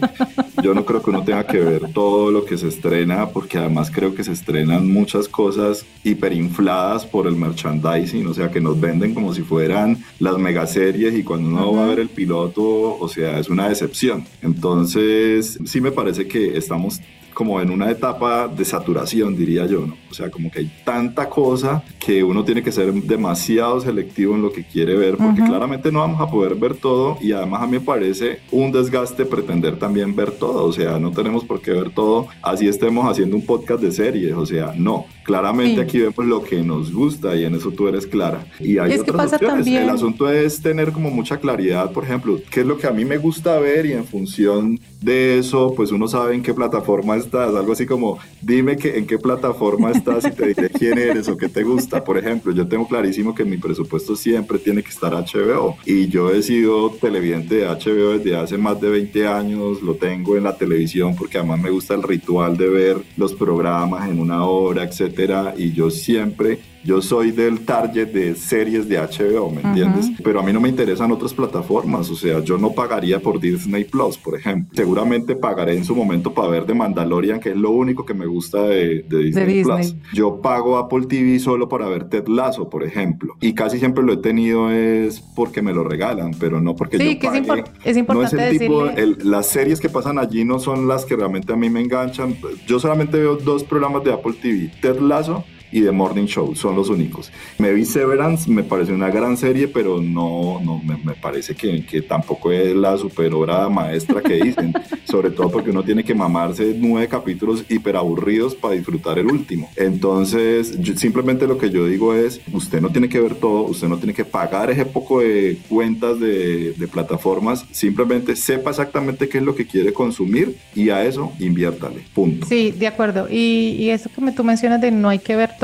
[0.63, 3.91] yo no creo que uno tenga que ver todo lo que se estrena, porque además
[3.91, 9.13] creo que se estrenan muchas cosas hiperinfladas por el merchandising, o sea, que nos venden
[9.13, 13.37] como si fueran las megaseries y cuando uno va a ver el piloto, o sea,
[13.37, 14.23] es una decepción.
[14.41, 17.01] Entonces, sí me parece que estamos
[17.37, 19.95] como en una etapa de saturación, diría yo, ¿no?
[20.09, 24.41] O sea, como que hay tanta cosa que uno tiene que ser demasiado selectivo en
[24.41, 27.67] lo que quiere ver, porque claramente no vamos a poder ver todo y además a
[27.67, 31.73] mí me parece un desgaste pretender también ver todo, o sea, no tenemos por qué
[31.73, 36.25] ver todo, así estemos haciendo un podcast de series, o sea, no, claramente aquí vemos
[36.25, 38.47] lo que nos gusta y en eso tú eres clara.
[38.59, 39.67] Y hay otras opciones.
[39.67, 43.05] El asunto es tener como mucha claridad, por ejemplo, qué es lo que a mí
[43.05, 47.53] me gusta ver y en función de eso, pues uno sabe en qué plataforma estás.
[47.53, 51.37] Algo así como, dime que, en qué plataforma estás y te diré quién eres o
[51.37, 52.03] qué te gusta.
[52.03, 55.77] Por ejemplo, yo tengo clarísimo que mi presupuesto siempre tiene que estar HBO.
[55.85, 59.81] Y yo he sido televidente de HBO desde hace más de 20 años.
[59.81, 64.09] Lo tengo en la televisión porque además me gusta el ritual de ver los programas
[64.09, 65.53] en una hora, etcétera.
[65.57, 70.09] Y yo siempre yo soy del target de series de HBO, ¿me entiendes?
[70.23, 73.83] Pero a mí no me interesan otras plataformas, o sea, yo no pagaría por Disney
[73.83, 74.73] Plus, por ejemplo.
[74.73, 78.25] Seguramente pagaré en su momento para ver The Mandalorian, que es lo único que me
[78.25, 79.97] gusta de, Disney, Plus.
[80.13, 83.35] Yo pago Apple TV solo para ver Ted Lasso, por ejemplo.
[83.41, 87.19] Y casi siempre lo he tenido es porque me lo regalan, pero no porque yo
[87.19, 87.63] pague.
[87.65, 88.85] Sí, es, importante no es el tipo,
[89.25, 92.37] las series que pasan allí no son las que realmente a mí me enganchan.
[92.65, 96.75] Yo solamente veo dos programas de Apple TV, Ted Lasso y The Morning Show, son
[96.75, 97.31] los únicos.
[97.57, 101.85] Me vi Severance, me parece una gran serie, pero no, no me, me parece que,
[101.85, 104.73] que, tampoco es la super obra maestra que dicen,
[105.05, 109.69] sobre todo porque uno tiene que mamarse nueve capítulos hiper aburridos para disfrutar el último.
[109.75, 113.97] Entonces, simplemente lo que yo digo es, usted no tiene que ver todo, usted no
[113.97, 119.43] tiene que pagar ese poco de cuentas de, de plataformas, simplemente sepa exactamente qué es
[119.43, 122.45] lo que quiere consumir y a eso inviértale, punto.
[122.47, 123.27] Sí, de acuerdo.
[123.29, 125.56] Y, y eso que me, tú mencionas de no hay que ver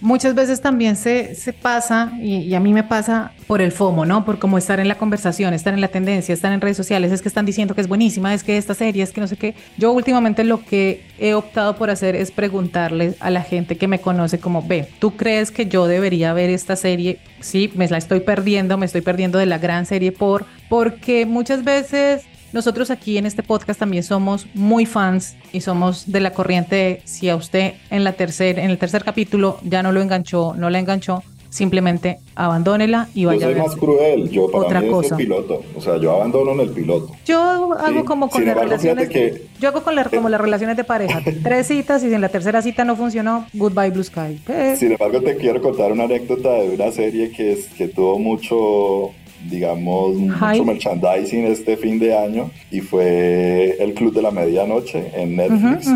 [0.00, 4.24] muchas veces también se, se pasa, y, a mí me pasa por el FOMO, ¿no?
[4.24, 7.22] Por cómo estar en la conversación, estar en la tendencia, estar en redes sociales, es
[7.22, 9.54] que están diciendo que es buenísima, es que esta serie, es que no sé qué.
[9.76, 14.00] Yo últimamente lo que he optado por hacer es preguntarle a la gente que me
[14.00, 17.18] conoce como, ve, ¿tú crees que yo debería ver esta serie?
[17.40, 21.64] Sí, me la estoy perdiendo, me estoy perdiendo de la gran serie por, porque muchas
[21.64, 27.02] veces nosotros aquí en este podcast también somos muy fans y somos de la corriente
[27.04, 30.70] si a usted en la tercer, en el tercer capítulo ya no lo enganchó, no
[30.70, 35.06] la enganchó, simplemente abandónela y vaya yo soy más cruel, yo para otra mí cosa.
[35.06, 37.12] Es el piloto, o sea, yo abandono en el piloto.
[37.24, 39.10] Yo hago como con las relaciones,
[39.60, 42.62] yo hago con como las relaciones de pareja, tres citas y si en la tercera
[42.62, 44.40] cita no funcionó, goodbye blue sky.
[44.76, 49.10] Sin embargo, te quiero contar una anécdota de una serie que es que tuvo mucho
[49.48, 55.36] digamos, mucho merchandising este fin de año y fue El Club de la Medianoche en
[55.36, 55.88] Netflix,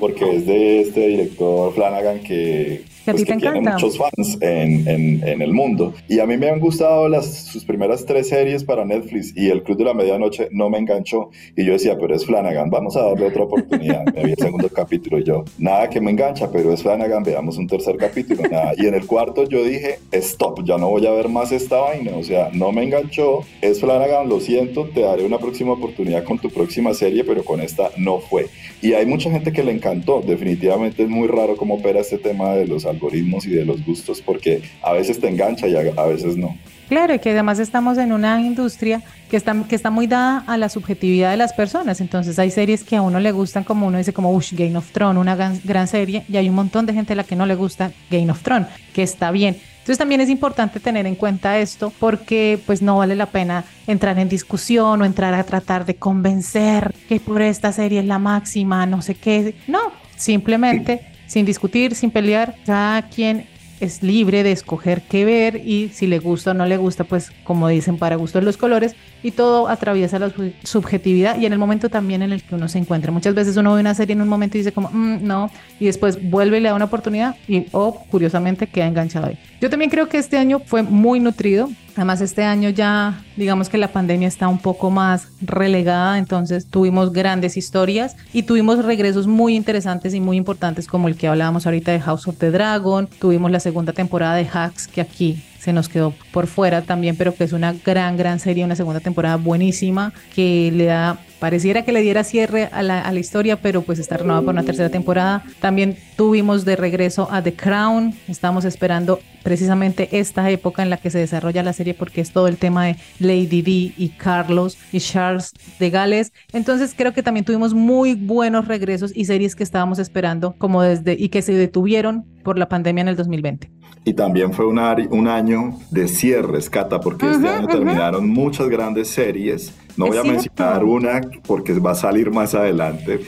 [0.00, 5.42] porque es de este director Flanagan que pues, que, tiene muchos fans en, en, en,
[5.42, 5.94] el mundo.
[6.08, 9.62] Y a mí me han gustado las, sus primeras tres series para Netflix y El
[9.62, 11.30] Club de la Medianoche no me enganchó.
[11.56, 14.04] Y yo decía, pero es Flanagan, vamos a darle otra oportunidad.
[14.14, 17.58] me vi el segundo capítulo y yo, nada que me engancha, pero es Flanagan, veamos
[17.58, 18.42] un tercer capítulo.
[18.50, 18.72] Nada.
[18.76, 22.12] Y en el cuarto yo dije, stop, ya no voy a ver más esta vaina.
[22.16, 26.38] O sea, no me enganchó, es Flanagan, lo siento, te daré una próxima oportunidad con
[26.38, 28.46] tu próxima serie, pero con esta no fue.
[28.80, 30.20] Y hay mucha gente que le encantó.
[30.20, 34.20] Definitivamente es muy raro cómo opera este tema de los algoritmos y de los gustos,
[34.20, 36.56] porque a veces te engancha y a, veces no.
[36.88, 40.56] Claro, y que además estamos en una industria que está, que está muy dada a
[40.56, 42.00] la subjetividad de las personas.
[42.00, 44.90] Entonces hay series que a uno le gustan, como uno dice, como Ush, Game of
[44.90, 47.46] Thrones, una gran, gran, serie, y hay un montón de gente a la que no
[47.46, 49.56] le gusta Game of Thrones, que está bien.
[49.88, 54.18] Entonces también es importante tener en cuenta esto porque pues no vale la pena entrar
[54.18, 58.84] en discusión o entrar a tratar de convencer que por esta serie es la máxima,
[58.84, 59.54] no sé qué.
[59.66, 59.78] No,
[60.14, 63.46] simplemente sin discutir, sin pelear, cada quien
[63.80, 67.30] es libre de escoger qué ver y si le gusta o no le gusta, pues
[67.44, 71.88] como dicen, para gustos los colores y todo atraviesa la subjetividad y en el momento
[71.88, 73.12] también en el que uno se encuentra.
[73.12, 75.50] Muchas veces uno ve una serie en un momento y dice como, mm, no,
[75.80, 79.38] y después vuelve y le da una oportunidad y, o curiosamente, queda enganchado ahí.
[79.60, 81.68] Yo también creo que este año fue muy nutrido.
[81.96, 87.12] Además, este año ya, digamos que la pandemia está un poco más relegada, entonces tuvimos
[87.12, 91.90] grandes historias y tuvimos regresos muy interesantes y muy importantes como el que hablábamos ahorita
[91.90, 95.90] de House of the Dragon, tuvimos la segunda temporada de Hacks que aquí se nos
[95.90, 100.14] quedó por fuera también, pero que es una gran, gran serie, una segunda temporada buenísima
[100.34, 103.98] que le da, pareciera que le diera cierre a la, a la historia, pero pues
[103.98, 105.44] está renovada por una tercera temporada.
[105.60, 111.10] También tuvimos de regreso a The Crown, estamos esperando precisamente esta época en la que
[111.10, 115.00] se desarrolla la serie porque es todo el tema de Lady Di y Carlos y
[115.00, 116.32] Charles de Gales.
[116.52, 121.14] Entonces creo que también tuvimos muy buenos regresos y series que estábamos esperando como desde
[121.18, 123.70] y que se detuvieron por la pandemia en el 2020.
[124.06, 129.08] Y también fue un, un año de cierres, Cata, porque este año terminaron muchas grandes
[129.08, 129.70] series.
[129.98, 133.20] No voy a mencionar una porque va a salir más adelante,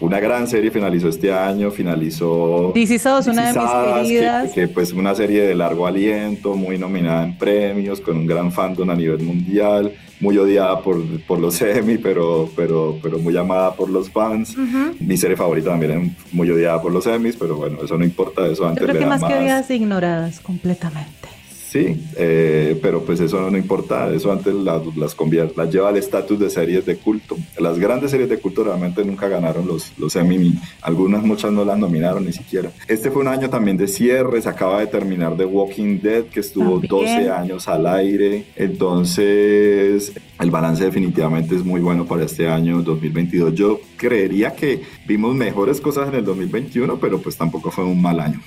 [0.00, 4.52] una gran serie finalizó este año, finalizó DC una de mis queridas.
[4.52, 8.90] Que, pues una serie de largo aliento, muy nominada en premios, con un gran fandom
[8.90, 13.88] a nivel mundial, muy odiada por, por los Emmy, pero, pero, pero muy amada por
[13.88, 14.56] los fans.
[15.00, 18.46] Mi serie favorita también es muy odiada por los Emmys, pero bueno, eso no importa,
[18.46, 21.35] eso antes Yo creo que más, más que odiadas ignoradas completamente.
[21.76, 25.98] Sí, eh, pero pues eso no importa, eso antes las, las, convierte, las lleva al
[25.98, 27.36] estatus de series de culto.
[27.58, 31.78] Las grandes series de culto realmente nunca ganaron los, los Emmy, algunas muchas no las
[31.78, 32.70] nominaron ni siquiera.
[32.88, 36.80] Este fue un año también de cierres, acaba de terminar The Walking Dead, que estuvo
[36.80, 43.54] 12 años al aire, entonces el balance definitivamente es muy bueno para este año 2022.
[43.54, 48.18] Yo creería que vimos mejores cosas en el 2021, pero pues tampoco fue un mal
[48.18, 48.40] año.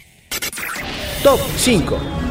[1.21, 2.28] Top 5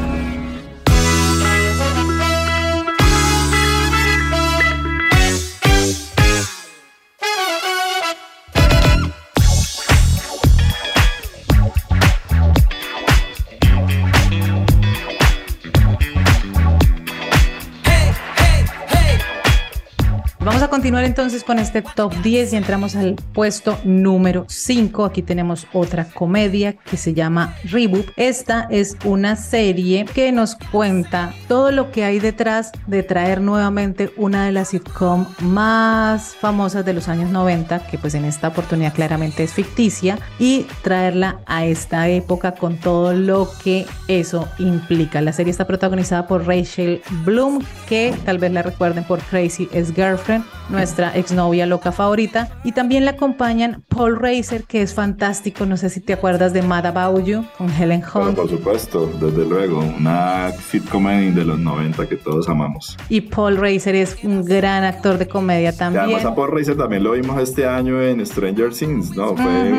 [20.79, 25.03] continuar entonces con este top 10 y entramos al puesto número 5.
[25.03, 28.11] Aquí tenemos otra comedia que se llama Reboot.
[28.15, 34.13] Esta es una serie que nos cuenta todo lo que hay detrás de traer nuevamente
[34.15, 38.93] una de las sitcom más famosas de los años 90, que pues en esta oportunidad
[38.93, 45.19] claramente es ficticia, y traerla a esta época con todo lo que eso implica.
[45.19, 49.93] La serie está protagonizada por Rachel Bloom, que tal vez la recuerden por Crazy ex
[49.93, 52.49] Girlfriend nuestra exnovia loca favorita.
[52.63, 55.65] Y también la acompañan Paul Racer, que es fantástico.
[55.65, 58.35] No sé si te acuerdas de Mad About You con Helen Hunt.
[58.35, 62.97] por supuesto, desde luego, una sitcom de los 90 que todos amamos.
[63.09, 66.03] Y Paul Racer es un gran actor de comedia también.
[66.03, 69.35] además a Paul Racer también lo vimos este año en Stranger Things, ¿no?
[69.35, 69.71] Fue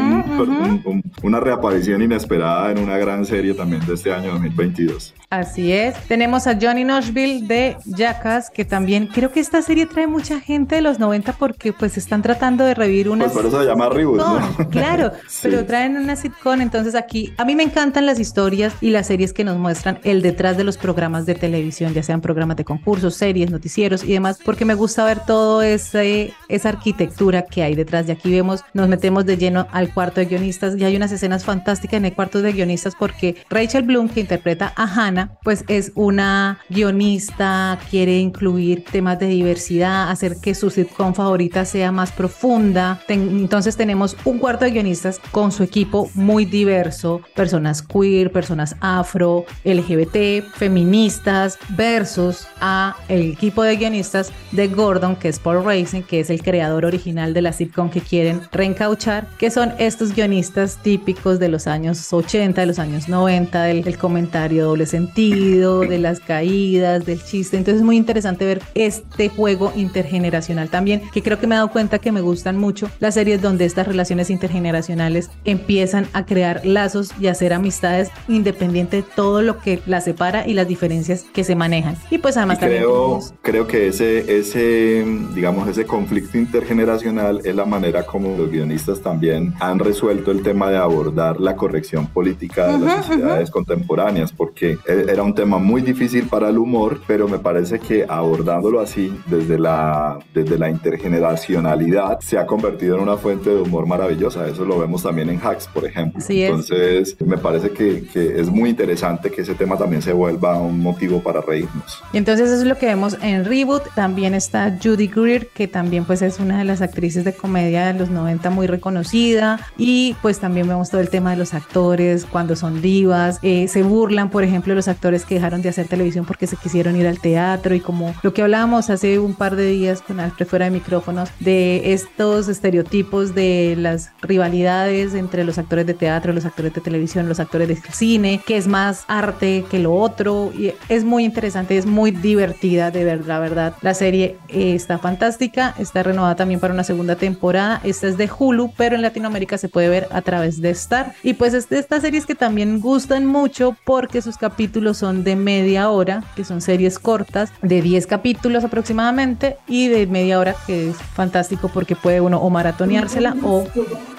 [1.22, 5.14] una reaparición inesperada en una gran serie también de este año 2022.
[5.30, 5.94] Así es.
[6.08, 10.79] Tenemos a Johnny Knoxville de Jackass, que también creo que esta serie trae mucha gente
[10.80, 13.88] de los 90 porque pues están tratando de revivir una Pues por eso se llama
[13.88, 14.40] reboot, ¿no?
[14.70, 15.12] Claro,
[15.42, 19.32] pero traen una sitcom, entonces aquí a mí me encantan las historias y las series
[19.32, 23.14] que nos muestran el detrás de los programas de televisión, ya sean programas de concursos,
[23.14, 28.08] series, noticieros y demás, porque me gusta ver todo ese esa arquitectura que hay detrás.
[28.08, 31.44] Y aquí vemos, nos metemos de lleno al cuarto de guionistas y hay unas escenas
[31.44, 35.92] fantásticas en el cuarto de guionistas porque Rachel Bloom que interpreta a Hannah pues es
[35.94, 43.00] una guionista, quiere incluir temas de diversidad, hacer que su sitcom favorita sea más profunda.
[43.08, 49.44] entonces tenemos un cuarto de guionistas con su equipo muy diverso, personas queer, personas afro,
[49.64, 56.20] LGBT, feministas, versus a el equipo de guionistas de Gordon, que es Paul Racing, que
[56.20, 61.38] es el creador original de la sitcom que quieren reencauchar, que son estos guionistas típicos
[61.38, 66.20] de los años 80, de los años 90, del, del comentario doble sentido de las
[66.20, 67.56] caídas, del chiste.
[67.56, 71.70] Entonces es muy interesante ver este juego intergeneracional también, que creo que me he dado
[71.70, 77.12] cuenta que me gustan mucho las series donde estas relaciones intergeneracionales empiezan a crear lazos
[77.20, 81.54] y hacer amistades independiente de todo lo que las separa y las diferencias que se
[81.54, 81.96] manejan.
[82.10, 85.04] Y pues además también creo, creo que ese, ese,
[85.34, 90.70] digamos, ese conflicto intergeneracional es la manera como los guionistas también han resuelto el tema
[90.70, 96.26] de abordar la corrección política de las sociedades contemporáneas, porque era un tema muy difícil
[96.26, 100.18] para el humor, pero me parece que abordándolo así, desde la la,
[100.50, 104.46] desde la intergeneracionalidad se ha convertido en una fuente de humor maravillosa.
[104.46, 106.22] Eso lo vemos también en Hacks, por ejemplo.
[106.28, 110.80] Entonces, me parece que, que, es muy interesante que ese tema también se vuelva un
[110.80, 112.02] motivo para reírnos.
[112.12, 113.82] Y entonces eso es lo que vemos en Reboot.
[113.94, 117.98] También está Judy Greer, que también pues es una de las actrices de comedia de
[117.98, 119.60] los 90 muy reconocida.
[119.78, 123.38] Y pues también vemos todo el tema de los actores, cuando son divas.
[123.42, 126.96] Eh, se burlan, por ejemplo, los actores que dejaron de hacer televisión porque se quisieron
[126.96, 130.50] ir al teatro y como lo que hablábamos hace un par de días con Alfred
[130.50, 136.44] fuera de micrófonos, de estos estereotipos de las rivalidades entre los actores de teatro, los
[136.44, 140.50] actores de televisión, los actores de cine, que es más arte que lo otro.
[140.56, 143.74] Y es muy interesante, es muy divertida, de verdad, la verdad.
[143.82, 147.80] La serie eh, está fantástica, está renovada también para una segunda temporada.
[147.84, 151.14] Esta es de Hulu, pero en Latinoamérica se puede ver a través de Star.
[151.22, 155.36] Y pues es de estas series que también gustan mucho porque sus capítulos son de
[155.36, 160.90] media hora, que son series cortas, de 10 capítulos aproximadamente, y de media hora, que
[160.90, 163.66] es fantástico porque puede uno o maratoneársela o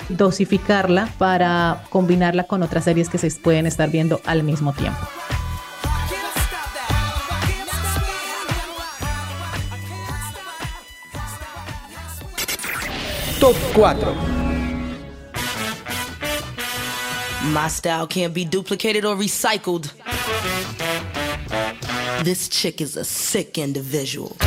[0.09, 4.99] dosificarla para combinarla con otras series que se pueden estar viendo al mismo tiempo.
[13.39, 14.13] Top 4
[17.53, 19.91] My style can't be duplicated or recycled.
[22.23, 24.37] This chick is a sick individual.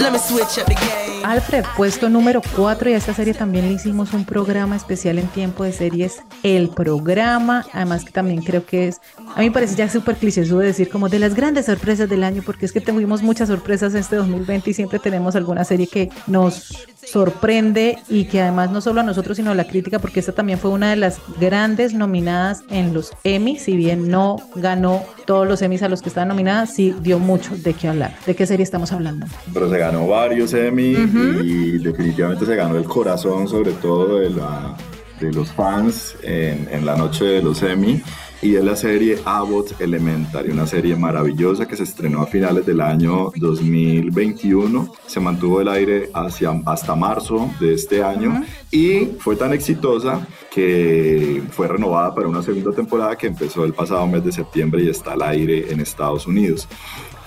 [0.00, 0.99] Let me switch up the game.
[1.24, 5.26] Alfred, puesto número 4 y a esta serie también le hicimos un programa especial en
[5.28, 9.00] tiempo de series, el programa, además que también creo que es,
[9.34, 12.24] a mí me parece ya súper cliché de decir como de las grandes sorpresas del
[12.24, 16.10] año, porque es que tuvimos muchas sorpresas este 2020 y siempre tenemos alguna serie que
[16.26, 20.32] nos sorprende y que además no solo a nosotros sino a la crítica porque esta
[20.32, 25.46] también fue una de las grandes nominadas en los Emmy, si bien no ganó todos
[25.46, 28.16] los Emmys a los que estaban nominadas, sí dio mucho de qué hablar.
[28.26, 29.26] ¿De qué serie estamos hablando?
[29.52, 30.96] Pero se ganó varios Emmy
[31.42, 34.76] y definitivamente se ganó el corazón sobre todo de, la,
[35.20, 38.02] de los fans en, en la noche de los Emmy
[38.42, 42.80] y es la serie Abbott Elementary, una serie maravillosa que se estrenó a finales del
[42.80, 49.52] año 2021, se mantuvo el aire hacia, hasta marzo de este año y fue tan
[49.52, 54.82] exitosa que fue renovada para una segunda temporada que empezó el pasado mes de septiembre
[54.82, 56.66] y está al aire en Estados Unidos.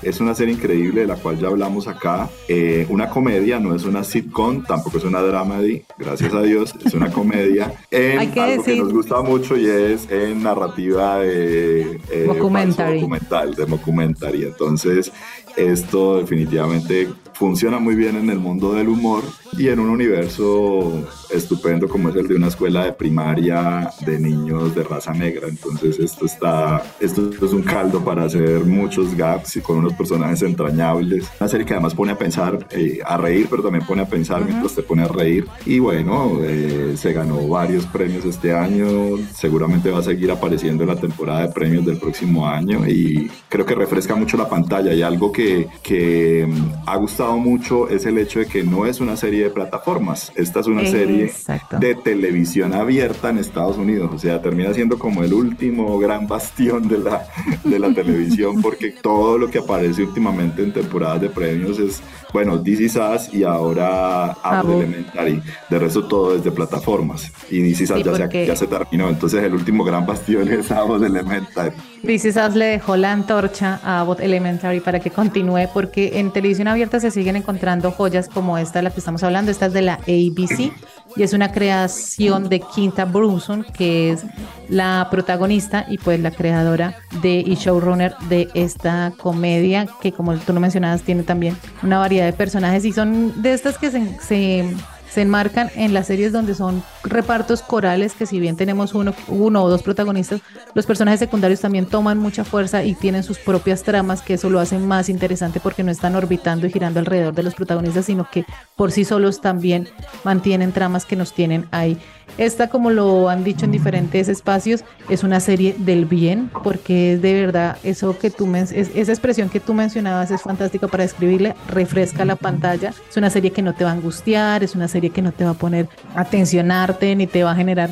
[0.03, 2.29] Es una serie increíble de la cual ya hablamos acá.
[2.47, 6.93] Eh, una comedia, no es una sitcom, tampoco es una dramedy, gracias a Dios, es
[6.93, 13.55] una comedia en algo que nos gusta mucho y es en narrativa de eh, documental,
[13.55, 14.43] de documentary.
[14.43, 15.11] Entonces,
[15.55, 19.23] esto definitivamente funciona muy bien en el mundo del humor
[19.57, 20.91] y en un universo
[21.31, 25.47] estupendo como es el de una escuela de primaria de niños de raza negra.
[25.47, 30.41] Entonces esto está, esto es un caldo para hacer muchos gaps y con unos personajes
[30.41, 31.25] entrañables.
[31.39, 34.43] Una serie que además pone a pensar, eh, a reír, pero también pone a pensar
[34.45, 35.45] mientras te pone a reír.
[35.65, 40.89] Y bueno, eh, se ganó varios premios este año, seguramente va a seguir apareciendo en
[40.89, 45.01] la temporada de premios del próximo año y creo que refresca mucho la pantalla y
[45.01, 45.42] algo que,
[45.81, 49.49] que mm, ha gustado mucho es el hecho de que no es una serie de
[49.49, 51.31] plataformas, esta es una serie
[51.79, 56.87] de televisión abierta en Estados Unidos, o sea, termina siendo como el último gran bastión
[56.87, 57.27] de la,
[57.63, 62.57] de la televisión porque todo lo que aparece últimamente en temporadas de premios es, bueno,
[62.57, 67.31] DC Sass y ahora Apple Elementary, de resto todo es de plataformas.
[67.49, 71.05] Y DC Sass ya, se, ya se terminó, entonces el último gran bastión es Apple
[71.05, 71.71] Elementary.
[72.03, 75.32] DC Sass le dejó la antorcha a Abbott Elementary para que continúe
[75.73, 79.51] porque en televisión abierta se siguen encontrando joyas como esta de la que estamos hablando.
[79.51, 80.71] Esta es de la ABC
[81.15, 84.23] y es una creación de Quinta Brunson, que es
[84.69, 90.53] la protagonista y pues la creadora de y showrunner de esta comedia que como tú
[90.53, 94.73] lo mencionabas tiene también una variedad de personajes y son de estas que se
[95.13, 99.63] se enmarcan en las series donde son repartos corales, que si bien tenemos uno, uno
[99.63, 100.41] o dos protagonistas,
[100.73, 104.59] los personajes secundarios también toman mucha fuerza y tienen sus propias tramas, que eso lo
[104.59, 108.43] hace más interesante porque no están orbitando y girando alrededor de los protagonistas, sino que
[108.75, 109.87] por sí solos también
[110.23, 111.99] mantienen tramas que nos tienen ahí
[112.37, 117.21] esta, como lo han dicho en diferentes espacios, es una serie del bien, porque es
[117.21, 121.55] de verdad eso que tú es, esa expresión que tú mencionabas es fantástica para describirle,
[121.67, 122.93] refresca la pantalla.
[123.09, 125.43] Es una serie que no te va a angustiar, es una serie que no te
[125.43, 127.89] va a poner a tensionarte ni te va a generar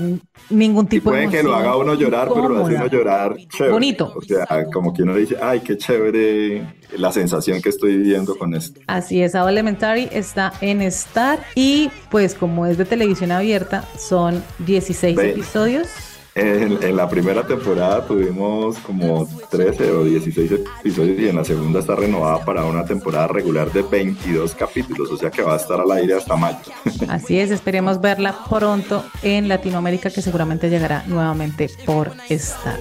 [0.49, 1.43] ningún tipo de emoción.
[1.43, 3.73] que lo haga uno llorar, pero lo hace uno llorar chévere.
[3.73, 4.13] Bonito.
[4.15, 6.65] O sea, como que uno dice, ay, qué chévere
[6.97, 8.81] la sensación que estoy viviendo con esto.
[8.87, 15.17] Así es, Elementary está en Star y pues como es de televisión abierta, son 16
[15.17, 15.87] episodios.
[16.33, 21.95] En, la primera temporada tuvimos como 13 o 16 episodios y en la segunda está
[21.95, 25.91] renovada para una temporada regular de 22 capítulos, o sea que va a estar al
[25.91, 26.57] aire hasta mayo.
[27.09, 32.79] Así es, esperemos verla pronto en Latinoamérica que seguramente llegará nuevamente por Star.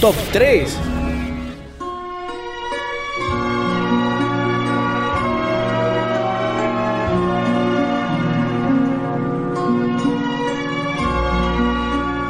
[0.00, 0.78] Top 3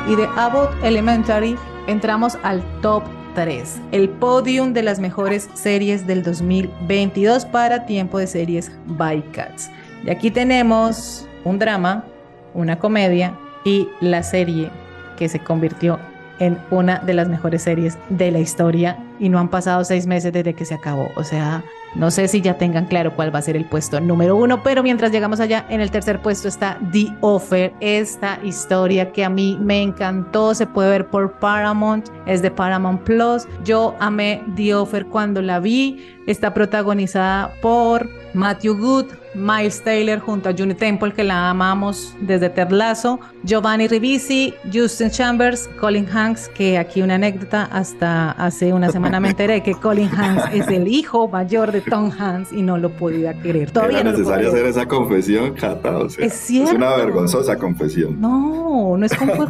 [0.08, 1.56] y de Abbott Elementary
[1.86, 3.04] entramos al top
[3.36, 9.70] 3, el podium de las mejores series del 2022 para tiempo de series by Cats.
[10.04, 12.04] Y aquí tenemos un drama,
[12.52, 14.72] una comedia y la serie
[15.16, 16.00] que se convirtió
[16.40, 20.32] en una de las mejores series de la historia y no han pasado seis meses
[20.32, 21.08] desde que se acabó.
[21.14, 21.62] O sea,
[21.94, 24.82] no sé si ya tengan claro cuál va a ser el puesto número uno, pero
[24.82, 29.58] mientras llegamos allá, en el tercer puesto está The Offer, esta historia que a mí
[29.60, 33.46] me encantó, se puede ver por Paramount, es de Paramount Plus.
[33.64, 40.48] Yo amé The Offer cuando la vi, está protagonizada por Matthew Good, Miles Taylor junto
[40.48, 46.78] a Juni Temple, que la amamos desde Terlazo, Giovanni Ribisi, Justin Chambers, Colin Hanks, que
[46.78, 51.28] aquí una anécdota, hasta hace una semana me enteré que Colin Hanks es el hijo
[51.28, 53.70] mayor de Tom Hanks y no lo podía querer.
[53.70, 55.98] Todavía Era necesario hacer esa confesión, Cata.
[56.18, 58.20] es una vergonzosa confesión.
[58.20, 59.46] No, no es como,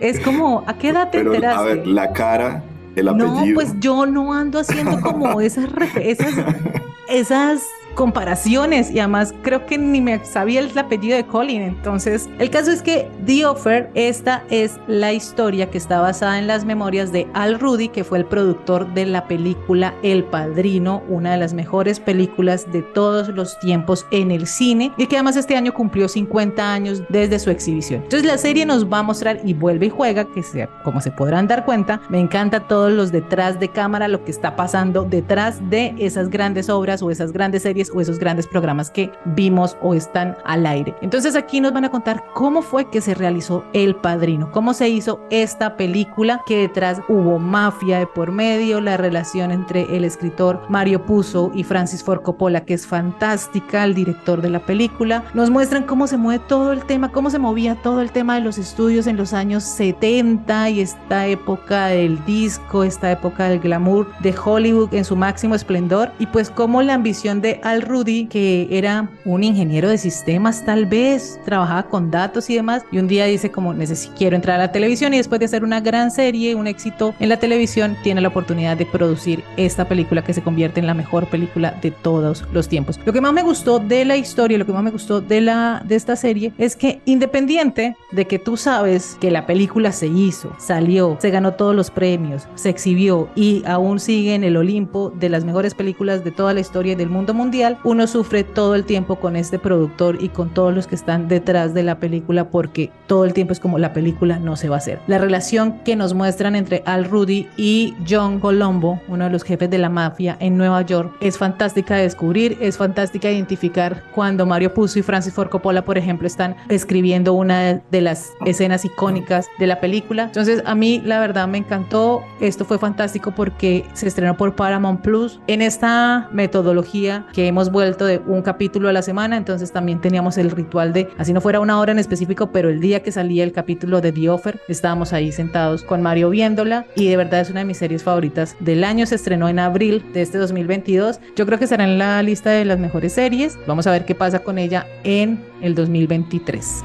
[0.00, 1.60] es como, ¿a qué edad te Pero, enteraste?
[1.60, 2.62] A ver, la cara,
[2.96, 3.46] el apellido.
[3.46, 5.68] No, pues yo no ando haciendo como esas,
[6.00, 6.34] esas,
[7.08, 7.62] esas
[7.94, 11.62] comparaciones y además creo que ni me sabía el apellido de Colin.
[11.62, 16.46] Entonces, el caso es que The Offer, esta es la historia que está basada en
[16.46, 21.32] las memorias de Al Rudy, que fue el productor de la película El Padrino, una
[21.32, 25.56] de las mejores películas de todos los tiempos en el cine y que además este
[25.56, 28.02] año cumplió 50 años desde su exhibición.
[28.02, 31.10] Entonces, la serie nos va a mostrar y vuelve y juega, que sea, como se
[31.10, 35.58] podrán dar cuenta, me encanta todos los detrás de cámara, lo que está pasando detrás
[35.70, 39.94] de esas grandes obras o esas grandes series o esos grandes programas que vimos o
[39.94, 40.94] están al aire.
[41.02, 44.88] Entonces aquí nos van a contar cómo fue que se realizó El Padrino, cómo se
[44.88, 50.60] hizo esta película, que detrás hubo mafia de por medio, la relación entre el escritor
[50.68, 55.24] Mario Puzo y Francis Ford Coppola, que es fantástica, el director de la película.
[55.34, 58.40] Nos muestran cómo se mueve todo el tema, cómo se movía todo el tema de
[58.40, 64.08] los estudios en los años 70 y esta época del disco, esta época del glamour
[64.20, 69.10] de Hollywood en su máximo esplendor y pues cómo la ambición de Rudy, que era
[69.24, 73.50] un ingeniero de sistemas tal vez, trabajaba con datos y demás, y un día dice
[73.50, 76.66] como necesito, quiero entrar a la televisión y después de hacer una gran serie, un
[76.66, 80.86] éxito en la televisión, tiene la oportunidad de producir esta película que se convierte en
[80.86, 83.00] la mejor película de todos los tiempos.
[83.04, 85.82] Lo que más me gustó de la historia, lo que más me gustó de, la,
[85.84, 90.54] de esta serie es que independiente de que tú sabes que la película se hizo,
[90.58, 95.28] salió, se ganó todos los premios, se exhibió y aún sigue en el Olimpo de
[95.28, 99.16] las mejores películas de toda la historia del mundo mundial, uno sufre todo el tiempo
[99.16, 103.24] con este productor y con todos los que están detrás de la película porque todo
[103.24, 105.00] el tiempo es como la película no se va a hacer.
[105.06, 109.70] La relación que nos muestran entre Al Rudy y John Colombo, uno de los jefes
[109.70, 114.46] de la mafia en Nueva York, es fantástica de descubrir, es fantástica de identificar cuando
[114.46, 119.46] Mario Puzo y Francis Ford Coppola, por ejemplo, están escribiendo una de las escenas icónicas
[119.58, 120.24] de la película.
[120.24, 125.00] Entonces, a mí la verdad me encantó, esto fue fantástico porque se estrenó por Paramount
[125.00, 130.00] Plus en esta metodología que hemos vuelto de un capítulo a la semana, entonces también
[130.00, 133.12] teníamos el ritual de, así no fuera una hora en específico, pero el día que
[133.12, 137.42] salía el capítulo de The Offer, estábamos ahí sentados con Mario viéndola y de verdad
[137.42, 141.20] es una de mis series favoritas del año, se estrenó en abril de este 2022,
[141.36, 144.16] yo creo que será en la lista de las mejores series, vamos a ver qué
[144.16, 146.82] pasa con ella en el 2023.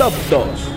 [0.00, 0.69] Top 2.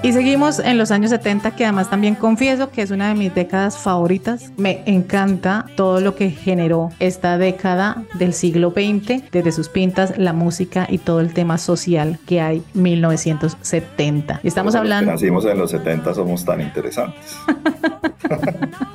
[0.00, 3.34] Y seguimos en los años 70, que además también confieso que es una de mis
[3.34, 4.52] décadas favoritas.
[4.56, 10.32] Me encanta todo lo que generó esta década del siglo XX, desde sus pintas, la
[10.32, 14.40] música y todo el tema social que hay 1970.
[14.44, 15.10] Estamos hablando...
[15.10, 17.36] nacimos en los 70 somos tan interesantes.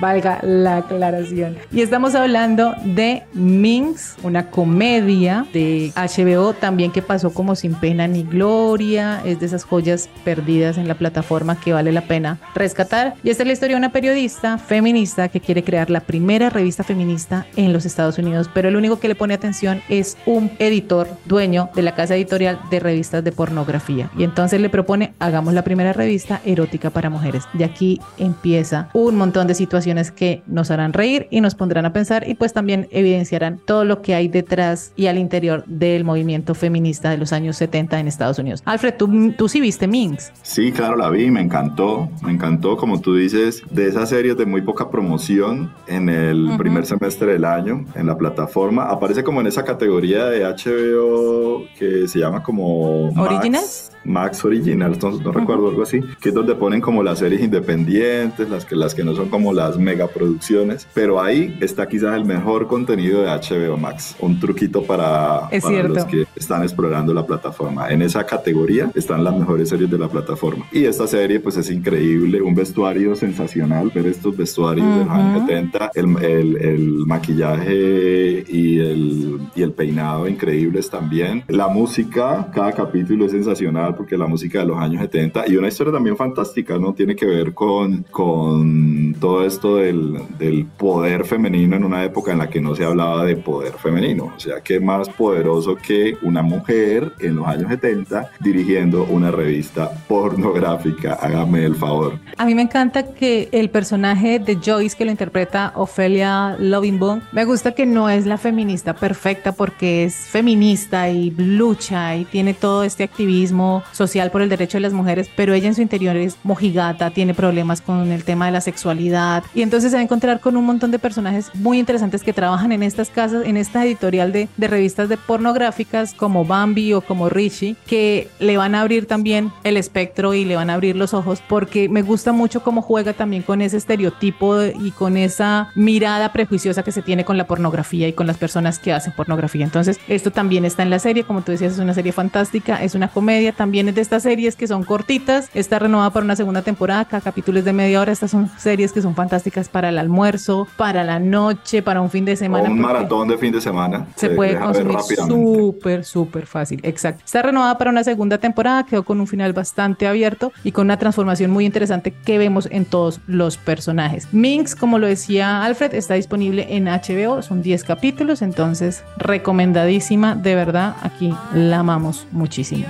[0.00, 1.56] valga la aclaración.
[1.70, 8.08] Y estamos hablando de Minx, una comedia de HBO también que pasó como sin pena
[8.08, 13.14] ni gloria, es de esas joyas perdidas en la plataforma que vale la pena rescatar.
[13.22, 16.82] Y esta es la historia de una periodista feminista que quiere crear la primera revista
[16.82, 21.08] feminista en los Estados Unidos, pero el único que le pone atención es un editor
[21.24, 24.10] dueño de la casa editorial de revistas de pornografía.
[24.18, 27.44] Y entonces le propone, hagamos la primera revista erótica para mujeres.
[27.52, 31.92] De aquí empieza un montón de situaciones que nos harán reír y nos pondrán a
[31.92, 36.56] pensar y pues también evidenciarán todo lo que hay detrás y al interior del movimiento
[36.56, 38.62] feminista de los años 70 en Estados Unidos.
[38.64, 40.29] Alfred, ¿tú, tú sí viste Minx?
[40.42, 44.46] Sí, claro, la vi, me encantó, me encantó, como tú dices, de esas series de
[44.46, 48.84] muy poca promoción en el primer semestre del año en la plataforma.
[48.84, 53.10] Aparece como en esa categoría de HBO que se llama como...
[53.10, 53.92] ¿Originals?
[54.04, 58.64] Max Original, no, recuerdo algo así, que es donde ponen como las series independientes, las
[58.64, 63.22] que, las que no son como las megaproducciones, pero ahí está quizás el mejor contenido
[63.22, 65.48] de HBO Max, un truquito para,
[65.88, 67.90] los que están explorando la plataforma.
[67.90, 70.66] En esa categoría están las mejores series de la plataforma.
[70.72, 75.40] Y esta serie pues es increíble, un vestuario sensacional, ver estos vestuarios de los años
[75.46, 81.44] 70, el, el, el maquillaje y el, y el peinado increíbles también.
[81.48, 85.68] La música, cada capítulo es sensacional porque la música de los años 70 y una
[85.68, 86.92] historia también fantástica, ¿no?
[86.92, 92.38] Tiene que ver con, con todo esto del, del poder femenino en una época en
[92.38, 94.32] la que no se hablaba de poder femenino.
[94.36, 99.90] O sea, qué más poderoso que una mujer en los años 70 dirigiendo una revista
[100.08, 101.14] pornográfica.
[101.14, 102.18] Hágame el favor.
[102.36, 107.44] A mí me encanta que el personaje de Joyce que lo interpreta Ophelia Lovingboom, me
[107.44, 112.84] gusta que no es la feminista perfecta porque es feminista y lucha y tiene todo
[112.84, 116.36] este activismo social por el derecho de las mujeres, pero ella en su interior es
[116.42, 120.40] mojigata, tiene problemas con el tema de la sexualidad y entonces se va a encontrar
[120.40, 124.32] con un montón de personajes muy interesantes que trabajan en estas casas, en esta editorial
[124.32, 129.06] de, de revistas de pornográficas como Bambi o como Richie, que le van a abrir
[129.06, 132.82] también el espectro y le van a abrir los ojos porque me gusta mucho cómo
[132.82, 137.46] juega también con ese estereotipo y con esa mirada prejuiciosa que se tiene con la
[137.46, 139.64] pornografía y con las personas que hacen pornografía.
[139.64, 142.94] Entonces, esto también está en la serie, como tú decías, es una serie fantástica, es
[142.94, 145.48] una comedia, también es de estas series que son cortitas.
[145.54, 148.12] Está renovada para una segunda temporada, cada capítulo es de media hora.
[148.12, 152.24] Estas son series que son fantásticas para el almuerzo, para la noche, para un fin
[152.24, 152.68] de semana.
[152.68, 154.06] un maratón de fin de semana.
[154.16, 156.80] Se, puede consumir súper, súper fácil.
[156.82, 157.22] Exacto.
[157.24, 160.98] Está renovada para una segunda temporada, quedó con un final bastante abierto y con una
[160.98, 164.28] transformación muy interesante que vemos en todos los personajes.
[164.32, 170.54] Minx, como lo decía Alfred, está disponible en HBO, son 10 capítulos, entonces recomendadísima, de
[170.54, 172.86] verdad, aquí la amamos muchísimo.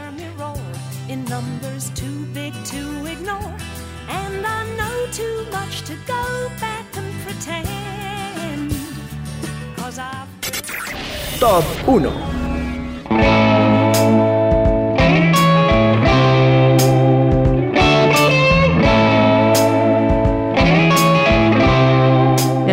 [11.40, 12.30] Top 1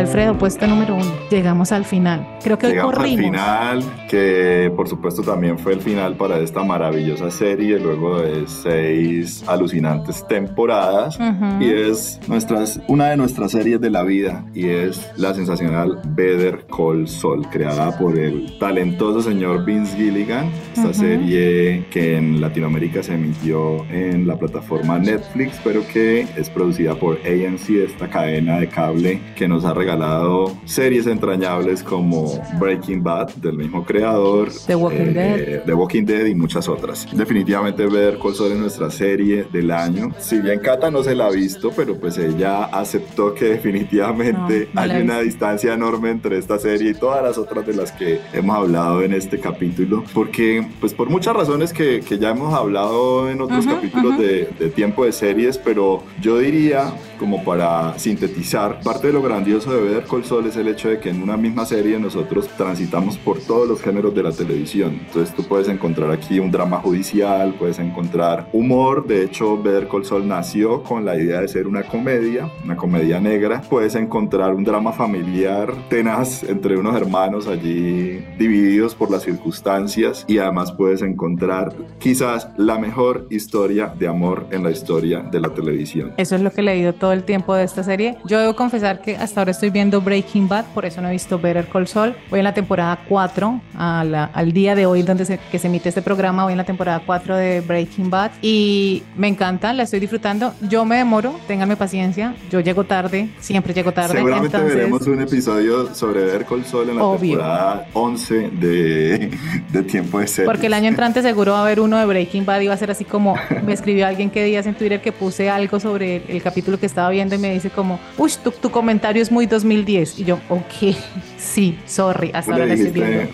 [0.07, 1.11] Alfredo, puesto número uno.
[1.29, 2.25] Llegamos al final.
[2.41, 3.41] Creo que Llegamos hoy corrimos.
[3.41, 8.47] al final, que por supuesto también fue el final para esta maravillosa serie, luego de
[8.47, 11.17] seis alucinantes temporadas.
[11.59, 16.65] Y es nuestras, una de nuestras series de la vida, y es la sensacional Better
[16.67, 20.49] Call Saul, creada por el talentoso señor Vince Gilligan.
[20.75, 26.95] Esta serie que en Latinoamérica se emitió en la plataforma Netflix, pero que es producida
[26.95, 33.29] por ANC, esta cadena de cable que nos ha regalado series entrañables como Breaking Bad
[33.35, 35.73] del mismo creador, The Walking, eh, Dead.
[35.73, 37.07] Walking Dead y muchas otras.
[37.11, 40.11] Definitivamente ver Call Saul es nuestra serie del año.
[40.19, 45.01] Si bien Cata no se la ha visto, pero pues ella aceptó que definitivamente hay
[45.01, 49.01] una distancia enorme entre esta serie y todas las otras de las que hemos hablado
[49.01, 53.65] en este capítulo, porque pues por muchas razones que, que ya hemos hablado en otros
[53.65, 59.21] capítulos de, de tiempo de series, pero yo diría como para sintetizar parte de lo
[59.21, 62.47] grandioso de Better Call Saul es el hecho de que en una misma serie nosotros
[62.57, 65.01] transitamos por todos los géneros de la televisión.
[65.05, 69.05] Entonces tú puedes encontrar aquí un drama judicial, puedes encontrar humor.
[69.07, 73.19] De hecho, Better Call Saul nació con la idea de ser una comedia, una comedia
[73.19, 73.61] negra.
[73.69, 80.37] Puedes encontrar un drama familiar tenaz entre unos hermanos allí divididos por las circunstancias y
[80.37, 86.13] además puedes encontrar quizás la mejor historia de amor en la historia de la televisión.
[86.17, 88.17] Eso es lo que he leído todo el tiempo de esta serie.
[88.25, 91.39] Yo debo confesar que hasta ahora estoy viendo Breaking Bad, por eso no he visto
[91.39, 92.15] Better Call Saul.
[92.29, 96.01] Voy en la temporada 4, al día de hoy donde se, que se emite este
[96.01, 100.53] programa, voy en la temporada 4 de Breaking Bad y me encanta, la estoy disfrutando.
[100.61, 104.15] Yo me demoro, ténganme paciencia, yo llego tarde, siempre llego tarde.
[104.15, 109.31] Seguramente veremos un episodio sobre Better Call Saul en la temporada 11 de,
[109.71, 110.49] de Tiempo de Series.
[110.49, 112.77] Porque el año entrante seguro va a haber uno de Breaking Bad y va a
[112.77, 113.35] ser así como
[113.65, 117.11] me escribió alguien que días en Twitter que puse algo sobre el, capítulo que estaba
[117.11, 120.17] viendo y me dice como, uy, tu, tu comentario es muy 2010.
[120.17, 120.95] Y yo, ok,
[121.37, 123.29] sí, sorry, hasta ahora estoy viendo.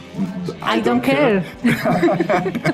[0.61, 1.43] I, don't, care.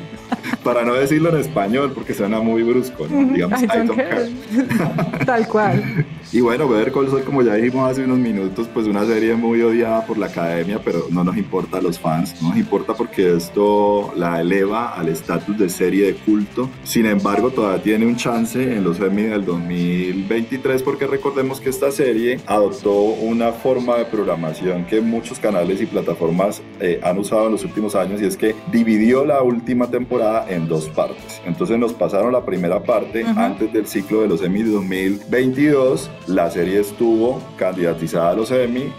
[0.64, 4.32] Para no decirlo en español, porque suena muy brusco, digamos, I don't, care.
[5.28, 6.06] Tal cual.
[6.32, 9.64] Y bueno, Better Call Saul, como ya dijimos hace unos minutos, pues una serie muy
[9.64, 13.36] odiada por la academia, pero no nos importa a los fans, no nos importa porque
[13.36, 16.70] esto la eleva al estatus de serie de culto.
[16.84, 21.92] Sin embargo, todavía tiene un chance en los Emmy del 2023 porque recordemos que esta
[21.92, 27.54] serie adoptó una forma de programación que muchos canales y plataformas eh, han usado en
[27.54, 31.42] los últimos años y es que dividió la última temporada en dos partes.
[31.44, 36.80] Entonces nos pasaron la primera parte antes del ciclo de los Emmy 2022 la serie
[36.82, 38.94] estuvo candidatizada a los Emmy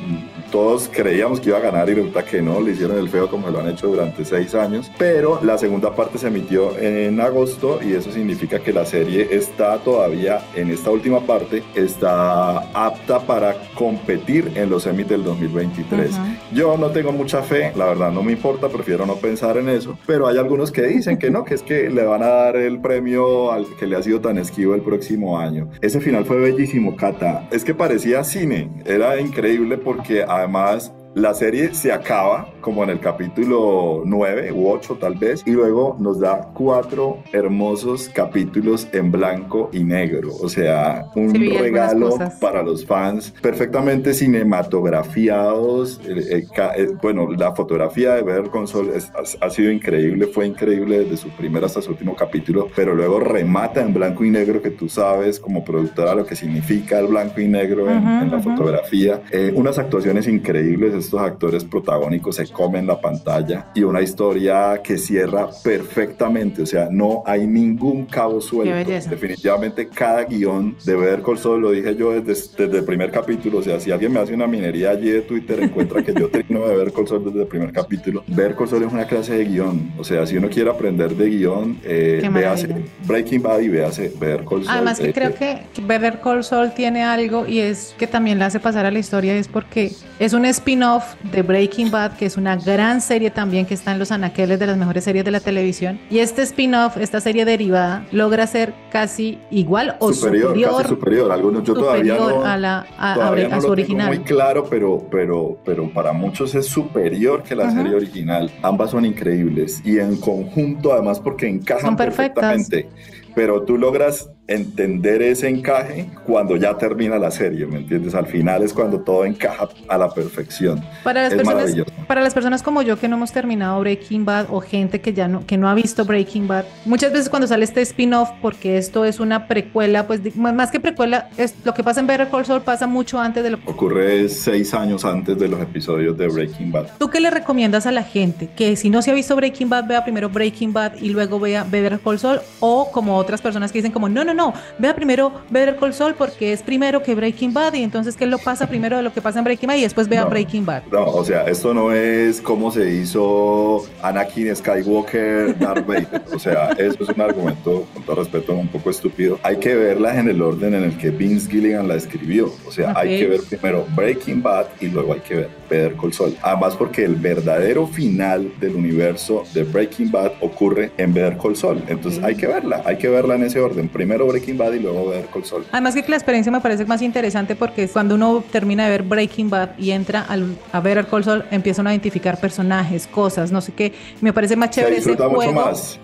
[0.51, 3.49] todos creíamos que iba a ganar y resulta que no, le hicieron el feo como
[3.51, 7.95] lo han hecho durante seis años, pero la segunda parte se emitió en agosto y
[7.95, 14.53] eso significa que la serie está todavía en esta última parte, está apta para competir
[14.55, 16.11] en los Emmys del 2023.
[16.53, 19.97] Yo no tengo mucha fe, la verdad no me importa, prefiero no pensar en eso,
[20.07, 22.81] pero hay algunos que dicen que no, que es que le van a dar el
[22.81, 25.69] premio al que le ha sido tan esquivo el próximo año.
[25.81, 27.49] Ese final fue bellísimo, Cata.
[27.51, 33.01] Es que parecía cine, era increíble porque además la serie se acaba como en el
[33.01, 39.71] capítulo 9 u 8 tal vez y luego nos da cuatro hermosos capítulos en blanco
[39.73, 40.31] y negro.
[40.41, 46.01] O sea, un regalo para los fans perfectamente cinematografiados.
[46.07, 46.47] Eh, eh,
[46.77, 48.93] eh, bueno, la fotografía de Better Console
[49.41, 53.81] ha, sido increíble, fue increíble desde su primer hasta su último capítulo, pero luego remata
[53.81, 57.49] en blanco y negro que tú sabes como productora lo que significa el blanco y
[57.49, 59.23] negro en, la fotografía.
[59.55, 65.49] unas actuaciones increíbles estos actores protagónicos se comen la pantalla y una historia que cierra
[65.63, 68.91] perfectamente, o sea, no hay ningún cabo suelto.
[69.09, 73.59] Definitivamente cada guion de Better Call Saul, lo dije yo desde, desde, el primer capítulo,
[73.59, 76.69] o sea, si alguien me hace una minería allí de Twitter, encuentra que yo tengo
[76.69, 78.25] de Better Call Saul desde el primer capítulo.
[78.27, 81.29] Better Call Saul es una clase de guion, o sea, si uno quiere aprender de
[81.29, 82.69] guion, eh, véase
[83.07, 84.77] Breaking Bad y véase Better Call Saul.
[84.77, 88.61] Además que creo que Better Call Saul tiene algo y es que también le hace
[88.61, 90.90] pasar a la historia, es porque es un spin-off
[91.33, 94.67] de Breaking Bad, que es una gran serie también que está en los anaqueles de
[94.67, 96.01] las mejores series de la televisión.
[96.11, 100.49] Y este spin-off, esta serie derivada, logra ser casi igual o superior.
[100.49, 101.33] Superior, superior.
[101.33, 104.09] Algunos yo todavía no, a, la, a, su original.
[104.09, 108.51] muy claro, pero, pero, pero para muchos es superior que la serie original.
[108.63, 112.89] Ambas son increíbles y en conjunto, además, porque encajan son perfectamente.
[113.35, 118.17] Pero tú logras entender ese encaje cuando ya termina la serie, ¿me entiendes?
[118.17, 120.85] Al final es cuando todo encaja a la perfección.
[121.05, 121.75] Para las, personas,
[122.09, 125.29] para las personas como yo que no hemos terminado Breaking Bad o gente que ya
[125.29, 129.05] no, que no ha visto Breaking Bad, muchas veces cuando sale este spin-off, porque esto
[129.05, 132.63] es una precuela, pues más que precuela, es, lo que pasa en Better Call Saul
[132.63, 133.71] pasa mucho antes de lo que...
[133.71, 136.89] Ocurre seis años antes de los episodios de Breaking Bad.
[136.99, 138.49] ¿Tú qué le recomiendas a la gente?
[138.57, 141.63] Que si no se ha visto Breaking Bad, vea primero Breaking Bad y luego vea
[141.63, 144.95] Better Call Saul, o como otras personas que dicen como, no, no, no, no, vea
[144.95, 148.67] primero Better Call Saul porque es primero que Breaking Bad y entonces que lo pasa
[148.67, 150.85] primero de lo que pasa en Breaking Bad y después vea Breaking Bad.
[150.91, 156.23] No, o sea, esto no es como se hizo Anakin Skywalker, Darth Vader.
[156.35, 159.39] O sea, eso es un argumento, con todo respeto, un poco estúpido.
[159.43, 162.51] Hay que verlas en el orden en el que Vince Gilligan la escribió.
[162.67, 166.15] O sea, hay que ver primero Breaking Bad y luego hay que ver Better Call
[166.15, 166.37] Saul.
[166.41, 171.83] Además porque el verdadero final del universo de Breaking Bad ocurre en Better Call Saul.
[171.89, 173.89] Entonces hay que verla, hay que verla en ese orden.
[173.89, 175.65] Primero Breaking Bad y luego Better Call Saul.
[175.73, 179.51] Además que la experiencia me parece más interesante porque cuando uno termina de ver Breaking
[179.51, 183.73] Bad y entra al, a Better Call Saul, empiezan a identificar personajes, cosas, no sé
[183.73, 183.93] qué.
[184.21, 185.31] Me parece más chévere ese juego.
[185.33, 185.99] Mucho más.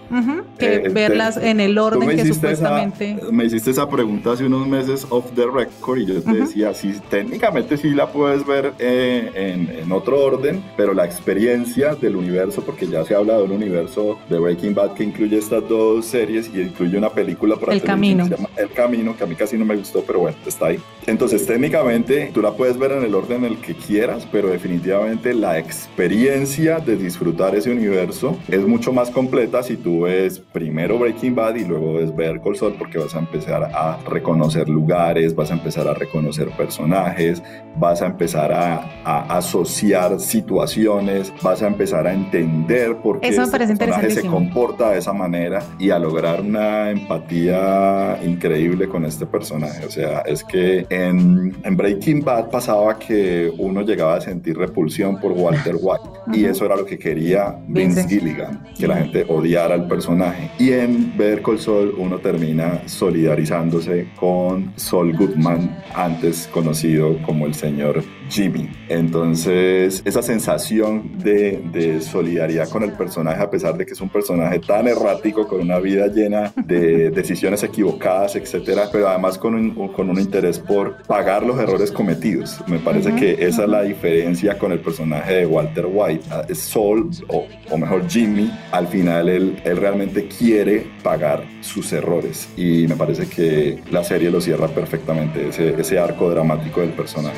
[0.58, 3.16] que eh, verlas en el orden que supuestamente.
[3.30, 6.94] me hiciste esa pregunta hace unos meses off the record y yo te decía, sí,
[7.10, 12.62] técnicamente sí la puedes ver eh, en, en, otro orden, pero la experiencia del universo,
[12.62, 16.06] porque ya se ha hablado de un universo de Breaking Bad que incluye estas dos
[16.06, 18.15] series y incluye una película por El Camino.
[18.24, 20.80] Llama El Camino, que a mí casi no me gustó, pero bueno, está ahí.
[21.06, 25.34] Entonces, técnicamente, tú la puedes ver en el orden en el que quieras, pero definitivamente
[25.34, 31.34] la experiencia de disfrutar ese universo es mucho más completa si tú ves primero Breaking
[31.34, 35.50] Bad y luego ves ver Col Sol, porque vas a empezar a reconocer lugares, vas
[35.50, 37.42] a empezar a reconocer personajes,
[37.78, 43.42] vas a empezar a, a asociar situaciones, vas a empezar a entender por qué Eso
[43.42, 49.26] este personaje se comporta de esa manera y a lograr una empatía increíble con este
[49.26, 49.84] personaje.
[49.86, 55.20] O sea, es que en, en Breaking Bad pasaba que uno llegaba a sentir repulsión
[55.20, 58.08] por Walter White y eso era lo que quería Vince Vince.
[58.08, 60.50] Gilligan, que la gente odiara al personaje.
[60.58, 67.54] Y en Ver Col Sol uno termina solidarizándose con Sol Goodman, antes conocido como el
[67.54, 68.68] señor Jimmy.
[68.88, 74.08] Entonces, esa sensación de, de solidaridad con el personaje, a pesar de que es un
[74.08, 79.92] personaje tan errático, con una vida llena de decisiones equivocadas, etcétera, pero además con un,
[79.92, 82.58] con un interés por pagar los errores cometidos.
[82.66, 86.24] Me parece que esa es la diferencia con el personaje de Walter White.
[86.30, 92.48] Ah, Sol, o, o mejor Jimmy, al final él, él realmente quiere pagar sus errores
[92.56, 97.36] y me parece que la serie lo cierra perfectamente, ese, ese arco dramático del personaje.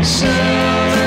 [0.00, 0.99] Nation.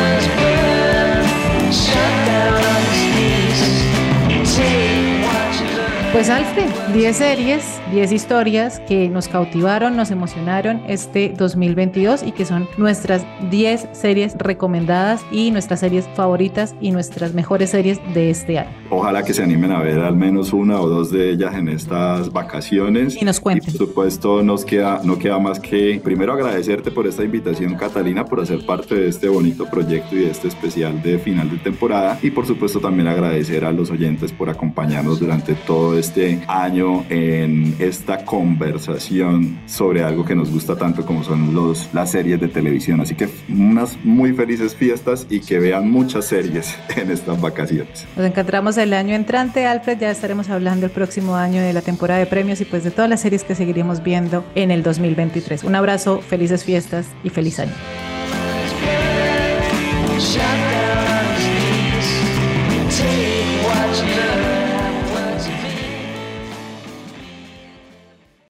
[6.14, 12.46] Pues Alfred, 10 series, 10 historias que nos cautivaron, nos emocionaron este 2022 y que
[12.46, 18.60] son nuestras 10 series recomendadas y nuestras series favoritas y nuestras mejores series de este
[18.60, 18.70] año.
[18.92, 22.32] Ojalá que se animen a ver al menos una o dos de ellas en estas
[22.32, 23.20] vacaciones.
[23.20, 23.74] Y nos cuenten.
[23.74, 28.40] por supuesto, nos queda, no queda más que primero agradecerte por esta invitación, Catalina, por
[28.40, 32.20] hacer parte de este bonito proyecto y de este especial de final de temporada.
[32.22, 37.76] Y por supuesto, también agradecer a los oyentes por acompañarnos durante todo este año en
[37.80, 43.00] esta conversación sobre algo que nos gusta tanto como son los, las series de televisión.
[43.00, 48.06] Así que unas muy felices fiestas y que vean muchas series en estas vacaciones.
[48.18, 49.98] Nos encontramos el año entrante, Alfred.
[49.98, 53.10] Ya estaremos hablando el próximo año de la temporada de premios y pues de todas
[53.10, 55.64] las series que seguiremos viendo en el 2023.
[55.64, 57.72] Un abrazo, felices fiestas y feliz año.